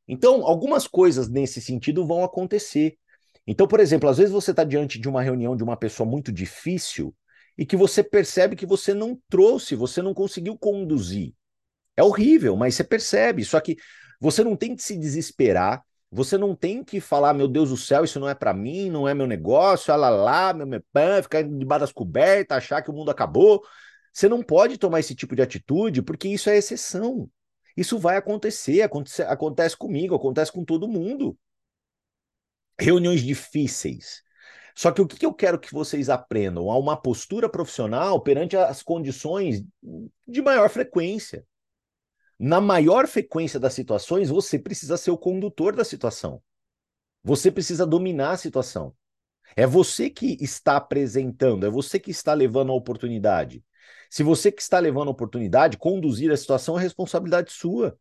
Então, 0.07 0.45
algumas 0.45 0.87
coisas 0.87 1.31
nesse 1.31 1.63
sentido 1.63 2.07
vão 2.07 2.23
acontecer. 2.23 2.99
Então, 3.47 3.67
por 3.67 3.81
exemplo, 3.81 4.07
às 4.07 4.19
vezes 4.19 4.33
você 4.33 4.51
está 4.51 4.65
diante 4.65 4.99
de 5.01 5.09
uma 5.09 5.23
reunião 5.23 5.57
de 5.57 5.65
uma 5.65 5.79
pessoa 5.79 6.07
muito 6.07 6.31
difícil 6.31 7.15
e 7.59 7.67
que 7.67 7.77
você 7.77 8.05
percebe 8.05 8.55
que 8.55 8.65
você 8.65 8.95
não 8.95 9.21
trouxe, 9.29 9.75
você 9.75 10.01
não 10.01 10.15
conseguiu 10.15 10.57
conduzir. 10.57 11.35
É 11.97 12.03
horrível, 12.05 12.57
mas 12.57 12.77
você 12.77 12.85
percebe. 12.85 13.45
Só 13.45 13.61
que 13.61 13.77
você 14.21 14.45
não 14.45 14.57
tem 14.57 14.77
que 14.77 14.83
se 14.83 14.97
desesperar, 14.97 15.83
você 16.11 16.39
não 16.39 16.55
tem 16.55 16.85
que 16.85 17.01
falar, 17.01 17.35
meu 17.35 17.49
Deus 17.49 17.71
do 17.71 17.77
céu, 17.77 18.05
isso 18.05 18.21
não 18.21 18.29
é 18.29 18.35
para 18.35 18.55
mim, 18.55 18.89
não 18.89 19.09
é 19.09 19.13
meu 19.13 19.27
negócio, 19.27 19.95
lá 19.95 20.09
lá, 20.09 20.55
meu, 20.55 20.67
meu 20.67 20.83
pã, 20.93 21.21
ficar 21.21 21.43
debaixo 21.43 21.81
das 21.81 21.93
cobertas, 21.93 22.59
achar 22.59 22.81
que 22.81 22.91
o 22.91 22.95
mundo 22.95 23.11
acabou. 23.11 23.63
Você 24.13 24.29
não 24.29 24.43
pode 24.43 24.79
tomar 24.79 25.01
esse 25.01 25.15
tipo 25.15 25.35
de 25.35 25.43
atitude, 25.43 26.01
porque 26.01 26.29
isso 26.29 26.49
é 26.49 26.57
exceção. 26.57 27.29
Isso 27.77 27.99
vai 27.99 28.17
acontecer, 28.17 28.83
acontece, 28.83 29.23
acontece 29.23 29.77
comigo, 29.77 30.15
acontece 30.15 30.53
com 30.53 30.65
todo 30.65 30.89
mundo. 30.89 31.37
Reuniões 32.81 33.23
difíceis, 33.23 34.23
só 34.79 34.93
que 34.93 35.03
o 35.03 35.09
que 35.09 35.27
eu 35.27 35.35
quero 35.35 35.59
que 35.59 35.75
vocês 35.75 36.09
aprendam? 36.09 36.71
A 36.71 36.79
uma 36.79 36.97
postura 36.97 37.49
profissional 37.49 38.23
perante 38.23 38.57
as 38.57 38.81
condições 38.81 39.65
de 40.25 40.41
maior 40.41 40.71
frequência. 40.71 41.45
Na 42.39 42.61
maior 42.61 43.09
frequência 43.09 43.59
das 43.59 43.75
situações, 43.75 44.29
você 44.29 44.57
precisa 44.57 44.97
ser 44.97 45.11
o 45.11 45.19
condutor 45.19 45.75
da 45.75 45.85
situação. 45.85 46.41
Você 47.25 47.51
precisa 47.51 47.85
dominar 47.85 48.31
a 48.31 48.37
situação. 48.37 48.95
É 49.57 49.67
você 49.67 50.09
que 50.09 50.37
está 50.41 50.77
apresentando, 50.77 51.67
é 51.67 51.71
você 51.71 51.99
que 51.99 52.13
está 52.13 52.33
levando 52.33 52.71
a 52.71 52.77
oportunidade. 52.77 53.65
Se 54.09 54.23
você 54.23 54.53
que 54.53 54.63
está 54.63 54.79
levando 54.79 55.09
a 55.09 55.11
oportunidade, 55.11 55.77
conduzir 55.77 56.31
a 56.31 56.37
situação 56.37 56.79
é 56.79 56.83
responsabilidade 56.83 57.51
sua. 57.51 57.99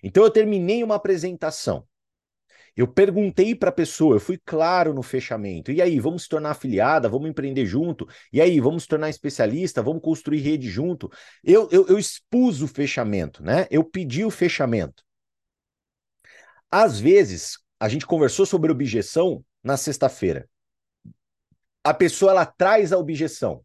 Então 0.00 0.22
eu 0.22 0.30
terminei 0.30 0.84
uma 0.84 0.94
apresentação. 0.94 1.89
Eu 2.76 2.86
perguntei 2.88 3.54
para 3.54 3.68
a 3.70 3.72
pessoa, 3.72 4.16
eu 4.16 4.20
fui 4.20 4.38
claro 4.44 4.94
no 4.94 5.02
fechamento. 5.02 5.72
E 5.72 5.82
aí, 5.82 5.98
vamos 6.00 6.22
se 6.22 6.28
tornar 6.28 6.50
afiliada, 6.50 7.08
vamos 7.08 7.28
empreender 7.28 7.66
junto? 7.66 8.06
E 8.32 8.40
aí, 8.40 8.60
vamos 8.60 8.84
se 8.84 8.88
tornar 8.88 9.10
especialista, 9.10 9.82
vamos 9.82 10.02
construir 10.02 10.40
rede 10.40 10.68
junto? 10.68 11.10
Eu, 11.44 11.68
eu, 11.70 11.86
eu 11.88 11.98
expus 11.98 12.62
o 12.62 12.68
fechamento, 12.68 13.42
né? 13.42 13.66
Eu 13.70 13.84
pedi 13.84 14.24
o 14.24 14.30
fechamento. 14.30 15.02
Às 16.70 17.00
vezes, 17.00 17.58
a 17.78 17.88
gente 17.88 18.06
conversou 18.06 18.46
sobre 18.46 18.70
objeção 18.70 19.44
na 19.62 19.76
sexta-feira. 19.76 20.48
A 21.82 21.94
pessoa 21.94 22.32
ela 22.32 22.46
traz 22.46 22.92
a 22.92 22.98
objeção. 22.98 23.64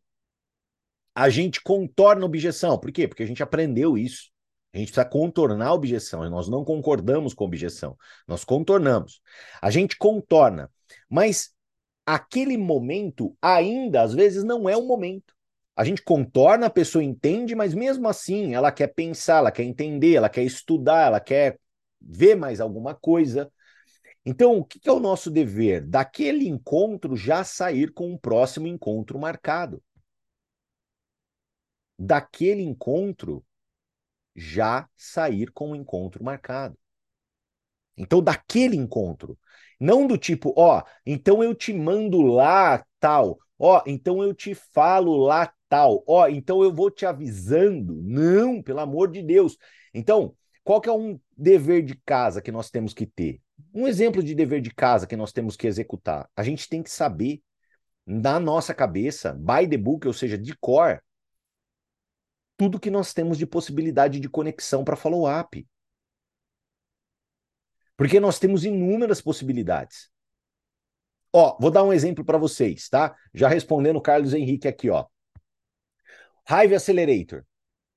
A 1.14 1.30
gente 1.30 1.62
contorna 1.62 2.24
a 2.24 2.26
objeção. 2.26 2.80
Por 2.80 2.92
quê? 2.92 3.08
Porque 3.08 3.24
a 3.24 3.28
gente 3.28 3.44
aprendeu 3.44 3.98
isso. 3.98 4.32
A 4.76 4.78
gente 4.78 4.88
precisa 4.90 5.06
contornar 5.06 5.68
a 5.68 5.74
objeção. 5.74 6.30
Nós 6.30 6.50
não 6.50 6.66
concordamos 6.66 7.34
com 7.34 7.46
a 7.46 7.48
objeção. 7.48 7.98
Nós 8.28 8.44
contornamos. 8.44 9.22
A 9.62 9.72
gente 9.72 9.98
contorna. 9.98 10.70
Mas 11.10 11.56
aquele 12.06 12.58
momento 12.58 13.38
ainda, 13.42 14.02
às 14.02 14.14
vezes, 14.14 14.44
não 14.44 14.68
é 14.68 14.76
o 14.76 14.86
momento. 14.86 15.34
A 15.78 15.86
gente 15.86 16.02
contorna, 16.04 16.66
a 16.66 16.70
pessoa 16.70 17.02
entende, 17.02 17.56
mas 17.56 17.74
mesmo 17.74 18.06
assim 18.10 18.54
ela 18.54 18.70
quer 18.70 18.88
pensar, 18.88 19.38
ela 19.38 19.52
quer 19.52 19.64
entender, 19.64 20.16
ela 20.16 20.28
quer 20.28 20.44
estudar, 20.44 21.08
ela 21.08 21.22
quer 21.22 21.58
ver 22.02 22.36
mais 22.36 22.60
alguma 22.60 22.94
coisa. 22.94 23.50
Então, 24.26 24.58
o 24.58 24.66
que 24.66 24.90
é 24.90 24.92
o 24.92 25.00
nosso 25.00 25.32
dever? 25.32 25.86
Daquele 25.86 26.50
encontro 26.50 27.16
já 27.16 27.46
sair 27.46 27.94
com 27.94 28.12
um 28.12 28.18
próximo 28.18 28.68
encontro 28.68 29.18
marcado. 29.18 29.82
Daquele 31.98 32.62
encontro 32.62 33.42
já 34.36 34.88
sair 34.96 35.52
com 35.52 35.72
o 35.72 35.76
encontro 35.76 36.24
marcado. 36.24 36.78
Então, 37.98 38.22
daquele 38.22 38.76
encontro. 38.76 39.38
Não 39.80 40.08
do 40.08 40.18
tipo, 40.18 40.54
ó, 40.58 40.84
então 41.06 41.44
eu 41.44 41.54
te 41.54 41.74
mando 41.74 42.22
lá 42.22 42.86
tal, 43.00 43.38
ó, 43.60 43.82
então 43.86 44.24
eu 44.24 44.34
te 44.34 44.56
falo 44.56 45.18
lá 45.18 45.52
tal, 45.68 46.04
ó, 46.08 46.28
então 46.28 46.64
eu 46.64 46.74
vou 46.74 46.90
te 46.90 47.06
avisando. 47.06 48.02
Não, 48.04 48.62
pelo 48.62 48.80
amor 48.80 49.12
de 49.12 49.22
Deus. 49.22 49.58
Então, 49.94 50.36
qual 50.64 50.80
que 50.80 50.90
é 50.90 50.94
um 50.94 51.20
dever 51.38 51.84
de 51.84 51.96
casa 52.06 52.42
que 52.42 52.52
nós 52.52 52.70
temos 52.70 52.94
que 52.94 53.06
ter? 53.06 53.42
Um 53.74 53.88
exemplo 53.88 54.24
de 54.24 54.34
dever 54.34 54.62
de 54.62 54.74
casa 54.74 55.08
que 55.08 55.16
nós 55.16 55.32
temos 55.32 55.56
que 55.56 55.68
executar. 55.68 56.30
A 56.36 56.44
gente 56.44 56.68
tem 56.68 56.82
que 56.82 56.90
saber, 56.90 57.42
na 58.06 58.40
nossa 58.40 58.74
cabeça, 58.74 59.34
by 59.34 59.68
the 59.68 59.78
book, 59.78 60.08
ou 60.08 60.14
seja, 60.14 60.38
de 60.38 60.56
cor, 60.58 61.02
tudo 62.58 62.80
que 62.80 62.90
nós 62.90 63.14
temos 63.14 63.38
de 63.38 63.46
possibilidade 63.46 64.20
de 64.20 64.30
conexão 64.30 64.84
para 64.84 64.96
follow-up. 64.96 65.68
Porque 67.98 68.20
nós 68.20 68.40
temos 68.40 68.66
inúmeras 68.66 69.22
possibilidades. 69.22 70.10
Ó, 71.34 71.58
vou 71.60 71.70
dar 71.70 71.84
um 71.84 71.92
exemplo 71.92 72.24
para 72.24 72.38
vocês, 72.38 72.88
tá? 72.88 73.16
Já 73.34 73.48
respondendo 73.48 73.98
o 73.98 74.02
Carlos 74.02 74.34
Henrique 74.34 74.68
aqui, 74.68 74.90
ó. 74.90 75.06
Hive 76.50 76.76
Accelerator 76.76 77.46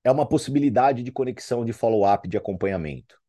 é 0.03 0.11
uma 0.11 0.27
possibilidade 0.27 1.03
de 1.03 1.11
conexão 1.11 1.63
de 1.63 1.71
follow-up 1.71 2.27
de 2.27 2.37
acompanhamento. 2.37 3.19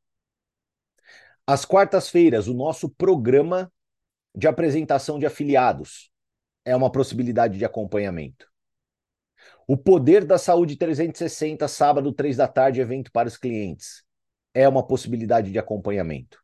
Às 1.47 1.65
quartas-feiras, 1.65 2.49
o 2.49 2.55
nosso 2.55 2.89
programa 2.89 3.73
de 4.35 4.47
apresentação 4.47 5.19
de 5.19 5.27
afiliados 5.27 6.11
é 6.65 6.75
uma 6.75 6.91
possibilidade 6.91 7.59
de 7.59 7.65
acompanhamento. 7.65 8.50
O 9.73 9.77
Poder 9.77 10.25
da 10.25 10.37
Saúde 10.37 10.75
360, 10.75 11.69
sábado, 11.69 12.13
três 12.13 12.37
da 12.37 12.49
tarde, 12.49 12.81
evento 12.81 13.13
para 13.13 13.29
os 13.29 13.37
clientes. 13.37 14.03
É 14.53 14.69
uma 14.69 14.85
possibilidade 14.85 15.53
de 15.53 15.61
acompanhamento. 15.61 16.43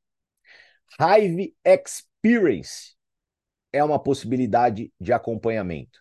Hive 0.96 1.52
Experience 1.64 2.94
é 3.72 3.82
uma 3.82 4.00
possibilidade 4.00 4.92
de 5.00 5.12
acompanhamento. 5.12 6.00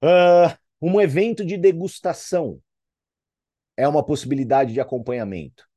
Uh, 0.00 0.56
um 0.80 1.00
evento 1.00 1.44
de 1.44 1.58
degustação 1.58 2.62
é 3.76 3.88
uma 3.88 4.06
possibilidade 4.06 4.72
de 4.72 4.80
acompanhamento. 4.80 5.68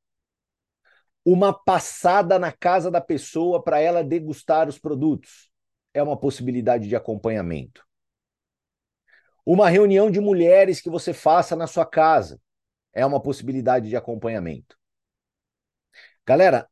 Uma 1.24 1.52
passada 1.52 2.38
na 2.38 2.52
casa 2.52 2.92
da 2.92 3.00
pessoa 3.00 3.60
para 3.60 3.80
ela 3.80 4.04
degustar 4.04 4.68
os 4.68 4.78
produtos 4.78 5.50
é 5.92 6.00
uma 6.00 6.16
possibilidade 6.16 6.86
de 6.86 6.94
acompanhamento. 6.94 7.87
Uma 9.50 9.70
reunião 9.70 10.10
de 10.10 10.20
mulheres 10.20 10.78
que 10.78 10.90
você 10.90 11.14
faça 11.14 11.56
na 11.56 11.66
sua 11.66 11.86
casa 11.86 12.38
é 12.92 13.06
uma 13.06 13.18
possibilidade 13.18 13.88
de 13.88 13.96
acompanhamento. 13.96 14.76
Galera, 16.26 16.68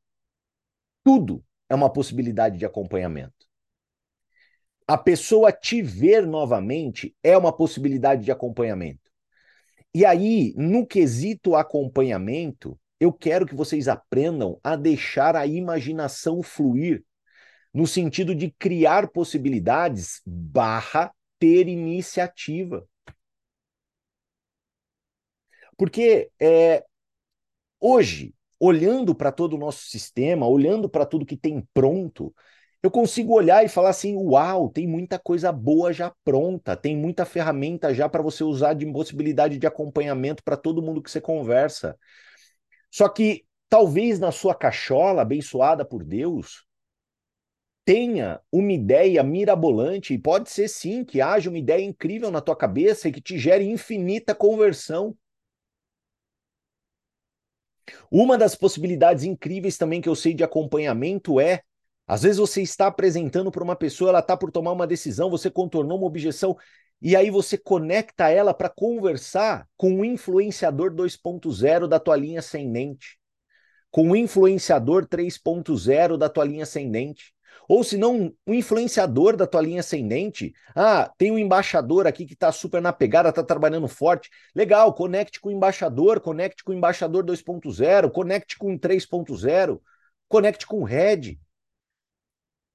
tudo 1.03 1.43
é 1.71 1.75
uma 1.75 1.91
possibilidade 1.91 2.59
de 2.59 2.67
acompanhamento. 2.67 3.33
A 4.87 4.99
pessoa 4.99 5.51
te 5.51 5.81
ver 5.81 6.27
novamente 6.27 7.17
é 7.23 7.35
uma 7.35 7.51
possibilidade 7.51 8.23
de 8.27 8.31
acompanhamento. 8.31 9.11
E 9.95 10.05
aí, 10.05 10.53
no 10.55 10.87
quesito 10.87 11.57
acompanhamento, 11.57 12.79
eu 13.01 13.11
quero 13.11 13.47
que 13.47 13.55
vocês 13.55 13.89
aprendam 13.89 14.61
a 14.63 14.77
deixar 14.77 15.35
a 15.35 15.47
imaginação 15.47 16.43
fluir, 16.43 17.03
no 17.73 17.87
sentido 17.87 18.35
de 18.35 18.51
criar 18.51 19.09
possibilidades 19.09 20.21
barra 20.27 21.11
ter 21.39 21.69
iniciativa. 21.69 22.87
Porque 25.77 26.31
é, 26.41 26.85
hoje, 27.81 28.35
olhando 28.61 29.15
para 29.15 29.33
todo 29.33 29.55
o 29.55 29.59
nosso 29.59 29.87
sistema, 29.87 30.49
olhando 30.49 30.89
para 30.89 31.07
tudo 31.07 31.27
que 31.27 31.37
tem 31.37 31.67
pronto, 31.75 32.35
eu 32.83 32.91
consigo 32.91 33.35
olhar 33.35 33.65
e 33.65 33.69
falar 33.69 33.91
assim: 33.91 34.17
uau, 34.17 34.71
tem 34.71 34.87
muita 34.89 35.19
coisa 35.19 35.53
boa 35.53 35.93
já 35.93 36.13
pronta, 36.25 36.77
tem 36.77 36.97
muita 36.97 37.25
ferramenta 37.25 37.95
já 37.95 38.09
para 38.09 38.23
você 38.23 38.45
usar 38.45 38.75
de 38.75 38.87
possibilidade 38.93 39.59
de 39.59 39.67
acompanhamento 39.67 40.43
para 40.45 40.57
todo 40.57 40.83
mundo 40.83 41.03
que 41.03 41.11
você 41.11 41.21
conversa. 41.21 41.99
Só 42.91 43.09
que 43.09 43.47
talvez 43.69 44.19
na 44.21 44.33
sua 44.33 44.55
cachola, 44.55 45.23
abençoada 45.23 45.85
por 45.85 46.05
Deus, 46.05 46.66
tenha 47.87 48.41
uma 48.53 48.73
ideia 48.73 49.23
mirabolante, 49.25 50.15
e 50.15 50.19
pode 50.19 50.51
ser 50.51 50.69
sim 50.69 51.05
que 51.05 51.23
haja 51.23 51.51
uma 51.51 51.59
ideia 51.59 51.85
incrível 51.85 52.31
na 52.33 52.43
tua 52.43 52.57
cabeça 52.57 53.09
e 53.09 53.13
que 53.13 53.23
te 53.23 53.39
gere 53.39 53.65
infinita 53.67 54.35
conversão. 54.35 55.17
Uma 58.11 58.37
das 58.39 58.55
possibilidades 58.55 59.25
incríveis 59.25 59.77
também 59.79 60.01
que 60.01 60.09
eu 60.09 60.15
sei 60.17 60.35
de 60.35 60.45
acompanhamento 60.45 61.41
é 61.41 61.63
Às 62.07 62.23
vezes 62.23 62.39
você 62.39 62.63
está 62.63 62.87
apresentando 62.89 63.51
para 63.51 63.65
uma 63.65 63.77
pessoa, 63.77 64.11
ela 64.11 64.21
está 64.21 64.37
por 64.37 64.51
tomar 64.53 64.73
uma 64.73 64.87
decisão, 64.87 65.31
você 65.31 65.51
contornou 65.51 65.99
uma 65.99 66.07
objeção, 66.07 66.57
e 67.03 67.17
aí 67.17 67.31
você 67.31 67.59
conecta 67.59 68.29
ela 68.31 68.55
para 68.55 68.69
conversar 68.71 69.69
com 69.77 70.01
o 70.01 70.05
influenciador 70.05 70.95
2.0 70.95 71.89
da 71.89 72.01
tua 72.01 72.17
linha 72.17 72.41
ascendente, 72.41 73.19
com 73.91 74.11
o 74.13 74.17
influenciador 74.17 75.07
3.0 75.07 76.19
da 76.19 76.31
tua 76.31 76.45
linha 76.47 76.65
ascendente. 76.65 77.35
Ou 77.69 77.83
se 77.83 77.97
não, 77.97 78.33
um 78.47 78.55
influenciador 78.55 79.37
da 79.37 79.47
tua 79.47 79.61
linha 79.61 79.81
ascendente. 79.81 80.53
Ah, 80.75 81.13
tem 81.19 81.31
um 81.31 81.39
embaixador 81.39 82.07
aqui 82.07 82.25
que 82.25 82.35
está 82.35 82.53
super 82.53 82.81
na 82.81 82.93
pegada, 82.93 83.29
está 83.29 83.43
trabalhando 83.43 83.89
forte. 83.89 84.31
Legal, 84.55 84.93
conecte 84.95 85.41
com 85.41 85.49
o 85.49 85.53
embaixador, 85.53 86.21
conecte 86.21 86.63
com 86.65 86.73
o 86.73 86.75
embaixador 86.75 87.25
2.0, 87.25 88.11
conecte 88.11 88.57
com 88.59 88.75
o 88.75 88.79
3.0, 88.79 89.81
conecte 90.29 90.67
com 90.67 90.81
o 90.81 90.85
Red. 90.85 91.39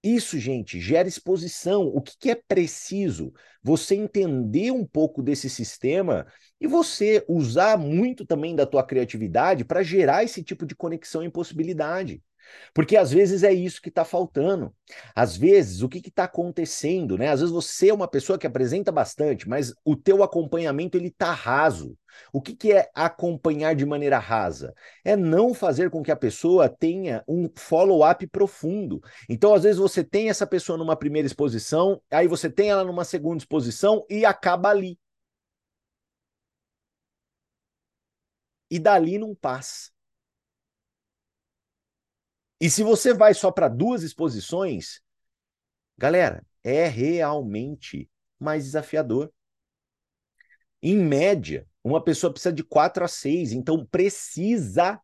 Isso, 0.04 0.40
gente, 0.40 0.80
gera 0.80 1.08
exposição. 1.08 1.84
O 1.88 2.02
que, 2.02 2.18
que, 2.18 2.32
é 2.32 2.36
preciso? 2.36 3.32
Você 3.62 3.96
entender 3.96 4.72
um 4.72 4.86
pouco 4.86 5.22
desse 5.22 5.48
sistema 5.48 6.26
e 6.60 6.66
você 6.66 7.24
usar 7.28 7.78
muito 7.78 8.26
também 8.26 8.56
da 8.56 8.66
tua 8.66 8.84
criatividade 8.84 9.64
para 9.64 9.84
gerar 9.84 10.24
esse 10.24 10.44
tipo 10.44 10.66
de 10.66 10.76
conexão 10.76 11.24
e 11.24 11.30
possibilidade. 11.30 12.22
Porque 12.74 12.96
às 12.98 13.12
vezes 13.12 13.44
é 13.44 13.54
isso 13.54 13.82
que 13.82 13.90
está 13.90 14.06
faltando. 14.06 14.74
Às 15.16 15.36
vezes, 15.36 15.82
o 15.82 15.90
que 15.90 16.00
está 16.00 16.26
acontecendo, 16.26 17.18
né? 17.18 17.30
Às 17.30 17.40
vezes 17.40 17.54
você 17.54 17.90
é 17.90 17.94
uma 17.94 18.08
pessoa 18.08 18.38
que 18.38 18.48
apresenta 18.48 18.92
bastante, 18.92 19.48
mas 19.48 19.74
o 19.84 19.96
teu 19.96 20.24
acompanhamento 20.24 20.98
ele 20.98 21.08
está 21.08 21.32
raso. 21.32 21.98
O 22.34 22.42
que, 22.42 22.56
que 22.56 22.74
é 22.74 22.90
acompanhar 22.94 23.76
de 23.76 23.86
maneira 23.86 24.20
rasa? 24.20 24.74
É 25.04 25.16
não 25.16 25.54
fazer 25.54 25.90
com 25.90 26.04
que 26.04 26.12
a 26.12 26.16
pessoa 26.16 26.70
tenha 26.70 27.24
um 27.28 27.50
follow-up 27.56 28.26
profundo. 28.28 29.02
Então, 29.30 29.54
às 29.54 29.64
vezes, 29.64 29.78
você 29.78 30.04
tem 30.04 30.30
essa 30.30 30.46
pessoa 30.46 30.78
numa 30.78 30.96
primeira 30.96 31.26
exposição, 31.26 32.02
aí 32.12 32.28
você 32.28 32.50
tem 32.50 32.70
ela 32.70 32.84
numa 32.84 33.06
segunda 33.06 33.38
exposição 33.38 34.06
e 34.10 34.26
acaba 34.26 34.70
ali. 34.70 34.98
E 38.70 38.80
dali 38.80 39.18
não 39.20 39.36
passa. 39.36 39.92
E 42.62 42.70
se 42.70 42.84
você 42.84 43.13
vai 43.13 43.34
só 43.34 43.51
para 43.51 43.68
duas 43.68 44.03
exposições, 44.03 45.01
galera, 45.98 46.46
é 46.63 46.88
realmente 46.88 48.10
mais 48.39 48.65
desafiador. 48.65 49.34
Em 50.82 50.98
média, 50.98 51.68
uma 51.84 52.03
pessoa 52.03 52.32
precisa 52.32 52.53
de 52.53 52.63
quatro 52.63 53.03
a 53.03 53.08
seis, 53.08 53.51
então 53.51 53.86
precisa 53.86 55.00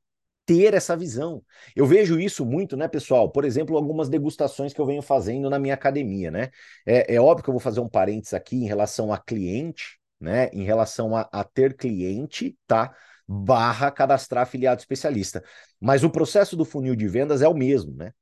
ter 0.45 0.73
essa 0.73 0.95
visão. 0.95 1.43
Eu 1.75 1.85
vejo 1.85 2.19
isso 2.19 2.45
muito, 2.45 2.77
né, 2.77 2.87
pessoal? 2.87 3.29
Por 3.31 3.43
exemplo, 3.43 3.75
algumas 3.75 4.07
degustações 4.09 4.73
que 4.73 4.79
eu 4.79 4.85
venho 4.85 5.01
fazendo 5.01 5.49
na 5.49 5.59
minha 5.59 5.73
academia, 5.73 6.31
né? 6.31 6.49
É, 6.85 7.15
é 7.15 7.21
óbvio 7.21 7.43
que 7.43 7.49
eu 7.49 7.53
vou 7.53 7.59
fazer 7.59 7.79
um 7.81 7.89
parênteses 7.89 8.33
aqui 8.33 8.55
em 8.55 8.65
relação 8.67 9.11
a 9.11 9.17
cliente, 9.17 9.99
né? 10.19 10.49
Em 10.53 10.63
relação 10.63 11.15
a, 11.15 11.27
a 11.31 11.43
ter 11.43 11.75
cliente, 11.75 12.57
tá? 12.65 12.95
Barra 13.27 13.91
cadastrar 13.91 14.43
afiliado 14.43 14.79
especialista. 14.79 15.43
Mas 15.79 16.03
o 16.03 16.09
processo 16.09 16.55
do 16.55 16.63
funil 16.63 16.95
de 16.95 17.07
vendas 17.07 17.41
é 17.41 17.47
o 17.47 17.53
mesmo, 17.53 17.93
né? 17.95 18.13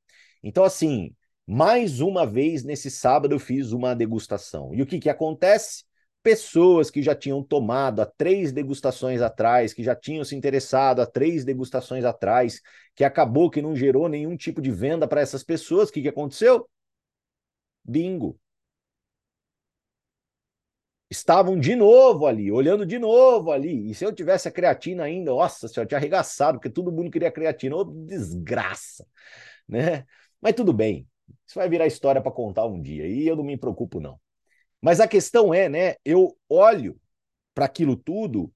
Então, 0.42 0.64
assim, 0.64 1.14
mais 1.46 2.00
uma 2.00 2.26
vez 2.26 2.64
nesse 2.64 2.90
sábado 2.90 3.34
eu 3.34 3.38
fiz 3.38 3.72
uma 3.72 3.94
degustação. 3.94 4.74
E 4.74 4.82
o 4.82 4.86
que, 4.86 4.98
que 4.98 5.08
acontece? 5.08 5.84
Pessoas 6.22 6.90
que 6.90 7.02
já 7.02 7.14
tinham 7.14 7.42
tomado 7.42 8.02
há 8.02 8.06
três 8.06 8.50
degustações 8.50 9.22
atrás, 9.22 9.72
que 9.72 9.84
já 9.84 9.94
tinham 9.94 10.24
se 10.24 10.34
interessado 10.34 11.00
há 11.00 11.06
três 11.06 11.44
degustações 11.44 12.04
atrás, 12.04 12.60
que 12.96 13.04
acabou 13.04 13.48
que 13.48 13.62
não 13.62 13.76
gerou 13.76 14.08
nenhum 14.08 14.36
tipo 14.36 14.60
de 14.60 14.72
venda 14.72 15.06
para 15.06 15.20
essas 15.20 15.44
pessoas, 15.44 15.88
o 15.88 15.92
que, 15.92 16.02
que 16.02 16.08
aconteceu? 16.08 16.68
Bingo 17.84 18.38
estavam 21.10 21.58
de 21.58 21.76
novo 21.76 22.26
ali, 22.26 22.50
olhando 22.50 22.84
de 22.86 22.98
novo 22.98 23.52
ali. 23.52 23.90
E 23.90 23.94
se 23.94 24.04
eu 24.04 24.12
tivesse 24.12 24.48
a 24.48 24.50
creatina 24.50 25.04
ainda, 25.04 25.30
nossa 25.30 25.68
senhora, 25.68 25.88
tinha 25.88 25.98
arregaçado, 25.98 26.58
porque 26.58 26.70
todo 26.70 26.92
mundo 26.92 27.10
queria 27.10 27.30
creatina. 27.30 27.76
Ô, 27.76 27.84
desgraça, 27.84 29.06
né? 29.68 30.04
Mas 30.40 30.54
tudo 30.54 30.72
bem. 30.72 31.08
Isso 31.46 31.58
vai 31.58 31.68
virar 31.68 31.86
história 31.86 32.20
para 32.20 32.32
contar 32.32 32.66
um 32.66 32.80
dia. 32.80 33.06
E 33.06 33.26
eu 33.26 33.36
não 33.36 33.44
me 33.44 33.56
preocupo, 33.56 34.00
não. 34.00 34.20
Mas 34.80 35.00
a 35.00 35.08
questão 35.08 35.52
é, 35.54 35.68
né? 35.68 35.96
Eu 36.04 36.36
olho 36.48 37.00
para 37.54 37.66
aquilo 37.66 37.96
tudo 37.96 38.52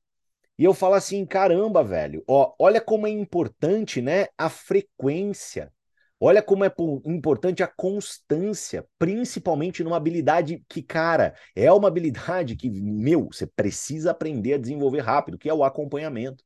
e 0.59 0.65
eu 0.65 0.75
falo 0.75 0.95
assim: 0.95 1.25
caramba, 1.27 1.83
velho, 1.83 2.23
ó, 2.29 2.55
olha 2.59 2.81
como 2.81 3.07
é 3.07 3.11
importante, 3.11 4.03
né? 4.03 4.27
A 4.37 4.51
frequência. 4.51 5.73
Olha 6.23 6.43
como 6.43 6.65
é 6.65 6.73
importante 7.07 7.63
a 7.63 7.67
constância, 7.67 8.87
principalmente 8.99 9.83
numa 9.83 9.97
habilidade 9.97 10.63
que, 10.69 10.83
cara, 10.83 11.35
é 11.57 11.73
uma 11.73 11.89
habilidade 11.89 12.57
que, 12.57 12.69
meu, 12.71 13.29
você 13.33 13.47
precisa 13.47 14.11
aprender 14.11 14.55
a 14.55 14.59
desenvolver 14.59 15.01
rápido, 15.01 15.39
que 15.39 15.49
é 15.49 15.55
o 15.55 15.65
acompanhamento. 15.65 16.45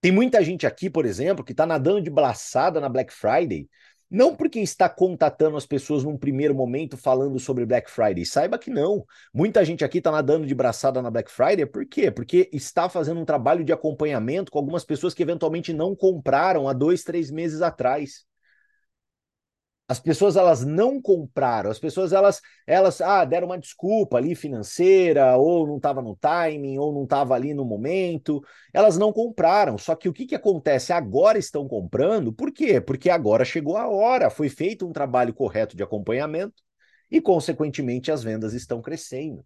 Tem 0.00 0.12
muita 0.12 0.42
gente 0.44 0.66
aqui, 0.66 0.88
por 0.88 1.04
exemplo, 1.06 1.44
que 1.44 1.52
está 1.52 1.66
nadando 1.66 2.02
de 2.02 2.10
braçada 2.10 2.80
na 2.80 2.88
Black 2.88 3.12
Friday, 3.12 3.68
não 4.10 4.34
porque 4.34 4.60
está 4.60 4.88
contatando 4.88 5.56
as 5.56 5.66
pessoas 5.66 6.02
num 6.02 6.16
primeiro 6.16 6.54
momento 6.54 6.96
falando 6.96 7.38
sobre 7.38 7.66
Black 7.66 7.90
Friday. 7.90 8.24
Saiba 8.24 8.58
que 8.58 8.70
não. 8.70 9.04
Muita 9.32 9.64
gente 9.64 9.84
aqui 9.84 9.98
está 9.98 10.10
nadando 10.10 10.46
de 10.46 10.54
braçada 10.54 11.02
na 11.02 11.10
Black 11.10 11.30
Friday. 11.30 11.66
Por 11.66 11.84
quê? 11.86 12.10
Porque 12.10 12.48
está 12.52 12.88
fazendo 12.88 13.20
um 13.20 13.24
trabalho 13.24 13.64
de 13.64 13.72
acompanhamento 13.72 14.50
com 14.50 14.58
algumas 14.58 14.84
pessoas 14.84 15.12
que 15.12 15.22
eventualmente 15.22 15.72
não 15.72 15.94
compraram 15.94 16.68
há 16.68 16.72
dois, 16.72 17.02
três 17.02 17.30
meses 17.30 17.60
atrás. 17.60 18.26
As 19.88 19.98
pessoas 19.98 20.36
elas 20.36 20.64
não 20.66 21.00
compraram, 21.00 21.70
as 21.70 21.78
pessoas 21.78 22.12
elas 22.12 22.42
elas 22.66 23.00
ah, 23.00 23.24
deram 23.24 23.46
uma 23.46 23.58
desculpa 23.58 24.18
ali 24.18 24.34
financeira, 24.34 25.36
ou 25.38 25.66
não 25.66 25.78
estava 25.78 26.02
no 26.02 26.14
timing, 26.16 26.76
ou 26.78 26.92
não 26.92 27.04
estava 27.04 27.34
ali 27.34 27.54
no 27.54 27.64
momento. 27.64 28.42
Elas 28.72 28.98
não 28.98 29.12
compraram. 29.12 29.78
Só 29.78 29.94
que 29.96 30.08
o 30.08 30.12
que, 30.12 30.26
que 30.26 30.34
acontece? 30.34 30.92
Agora 30.92 31.38
estão 31.38 31.66
comprando, 31.66 32.32
por 32.32 32.52
quê? 32.52 32.80
Porque 32.80 33.08
agora 33.08 33.44
chegou 33.46 33.76
a 33.78 33.88
hora, 33.88 34.28
foi 34.30 34.48
feito 34.50 34.86
um 34.86 34.92
trabalho 34.92 35.32
correto 35.34 35.74
de 35.76 35.82
acompanhamento 35.82 36.62
e, 37.10 37.20
consequentemente, 37.20 38.12
as 38.12 38.22
vendas 38.22 38.52
estão 38.54 38.82
crescendo. 38.82 39.44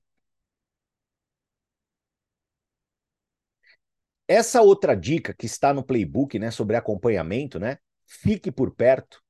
Essa 4.26 4.62
outra 4.62 4.94
dica 4.96 5.34
que 5.34 5.46
está 5.46 5.72
no 5.74 5.84
playbook, 5.84 6.38
né, 6.38 6.50
sobre 6.50 6.76
acompanhamento, 6.76 7.58
né? 7.60 7.78
Fique 8.06 8.50
por 8.50 8.74
perto, 8.74 9.22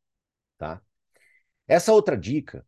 tá? 0.58 0.82
Essa 1.72 1.90
outra 1.94 2.18
dica 2.18 2.66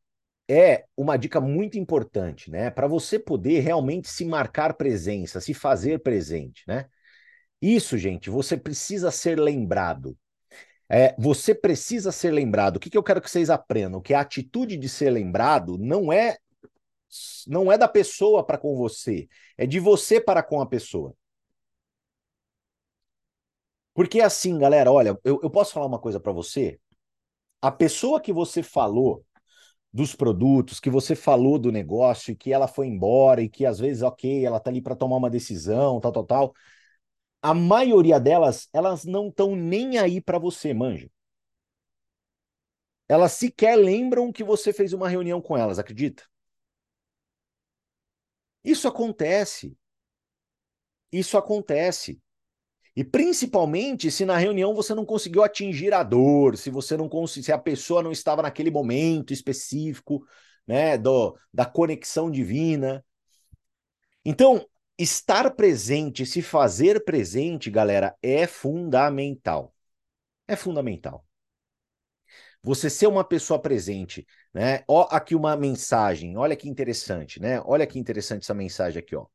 é 0.48 0.86
uma 0.96 1.18
dica 1.18 1.38
muito 1.38 1.78
importante, 1.78 2.50
né? 2.50 2.70
Para 2.70 2.86
você 2.86 3.18
poder 3.18 3.60
realmente 3.60 4.08
se 4.08 4.24
marcar 4.24 4.72
presença, 4.74 5.42
se 5.42 5.52
fazer 5.52 6.02
presente, 6.02 6.64
né? 6.66 6.86
Isso, 7.60 7.98
gente, 7.98 8.30
você 8.30 8.56
precisa 8.56 9.10
ser 9.10 9.38
lembrado. 9.38 10.16
É, 10.88 11.14
você 11.18 11.54
precisa 11.54 12.12
ser 12.12 12.30
lembrado. 12.30 12.76
O 12.76 12.80
que, 12.80 12.88
que 12.88 12.96
eu 12.98 13.02
quero 13.02 13.20
que 13.20 13.30
vocês 13.30 13.50
aprendam? 13.50 14.00
Que 14.00 14.14
a 14.14 14.20
atitude 14.20 14.78
de 14.78 14.88
ser 14.88 15.10
lembrado 15.10 15.76
não 15.78 16.12
é 16.12 16.38
não 17.46 17.70
é 17.70 17.78
da 17.78 17.88
pessoa 17.88 18.44
para 18.44 18.58
com 18.58 18.76
você, 18.76 19.28
é 19.56 19.66
de 19.66 19.78
você 19.78 20.20
para 20.20 20.42
com 20.42 20.60
a 20.60 20.66
pessoa. 20.66 21.14
Porque 23.92 24.20
assim, 24.20 24.58
galera, 24.58 24.90
olha, 24.90 25.18
eu, 25.24 25.40
eu 25.42 25.50
posso 25.50 25.72
falar 25.72 25.86
uma 25.86 25.98
coisa 26.00 26.18
para 26.20 26.32
você? 26.32 26.80
A 27.68 27.72
pessoa 27.72 28.20
que 28.20 28.32
você 28.32 28.62
falou 28.62 29.24
dos 29.92 30.14
produtos, 30.14 30.80
que 30.80 30.90
você 30.90 31.14
falou 31.16 31.58
do 31.58 31.72
negócio 31.72 32.32
e 32.32 32.36
que 32.36 32.52
ela 32.52 32.68
foi 32.68 32.88
embora 32.88 33.42
e 33.42 33.48
que 33.48 33.66
às 33.66 33.78
vezes, 33.78 34.02
ok, 34.02 34.44
ela 34.46 34.60
tá 34.60 34.70
ali 34.70 34.82
para 34.82 34.96
tomar 34.96 35.16
uma 35.16 35.30
decisão, 35.30 36.00
tal, 36.00 36.12
tal, 36.12 36.24
tal. 36.26 36.54
A 37.42 37.54
maioria 37.54 38.20
delas, 38.20 38.68
elas 38.72 39.04
não 39.04 39.28
estão 39.28 39.56
nem 39.56 39.98
aí 39.98 40.20
para 40.20 40.38
você, 40.38 40.74
manja. 40.74 41.10
Elas 43.08 43.32
sequer 43.32 43.76
lembram 43.76 44.30
que 44.32 44.44
você 44.44 44.70
fez 44.72 44.92
uma 44.92 45.08
reunião 45.08 45.40
com 45.40 45.56
elas, 45.56 45.78
acredita? 45.78 46.22
Isso 48.64 48.88
acontece. 48.88 49.76
Isso 51.10 51.38
acontece. 51.38 52.20
E 52.96 53.02
principalmente 53.02 54.10
se 54.10 54.24
na 54.24 54.36
reunião 54.36 54.74
você 54.74 54.94
não 54.94 55.04
conseguiu 55.04 55.42
atingir 55.42 55.92
a 55.92 56.02
dor, 56.02 56.56
se 56.56 56.70
você 56.70 56.96
não 56.96 57.08
se 57.26 57.50
a 57.50 57.58
pessoa 57.58 58.02
não 58.02 58.12
estava 58.12 58.42
naquele 58.42 58.70
momento 58.70 59.32
específico, 59.32 60.24
né, 60.66 60.96
do, 60.96 61.36
da 61.52 61.66
conexão 61.66 62.30
divina. 62.30 63.04
Então, 64.24 64.66
estar 64.98 65.50
presente, 65.54 66.24
se 66.24 66.40
fazer 66.40 67.04
presente, 67.04 67.70
galera, 67.70 68.16
é 68.22 68.46
fundamental. 68.46 69.74
É 70.46 70.56
fundamental. 70.56 71.26
Você 72.62 72.88
ser 72.88 73.06
uma 73.06 73.24
pessoa 73.24 73.60
presente, 73.60 74.26
né? 74.52 74.82
Ó, 74.88 75.06
aqui 75.10 75.34
uma 75.34 75.54
mensagem. 75.56 76.36
Olha 76.36 76.56
que 76.56 76.68
interessante, 76.68 77.40
né? 77.40 77.60
Olha 77.64 77.86
que 77.86 77.98
interessante 77.98 78.42
essa 78.42 78.54
mensagem 78.54 79.00
aqui, 79.00 79.14
ó. 79.14 79.26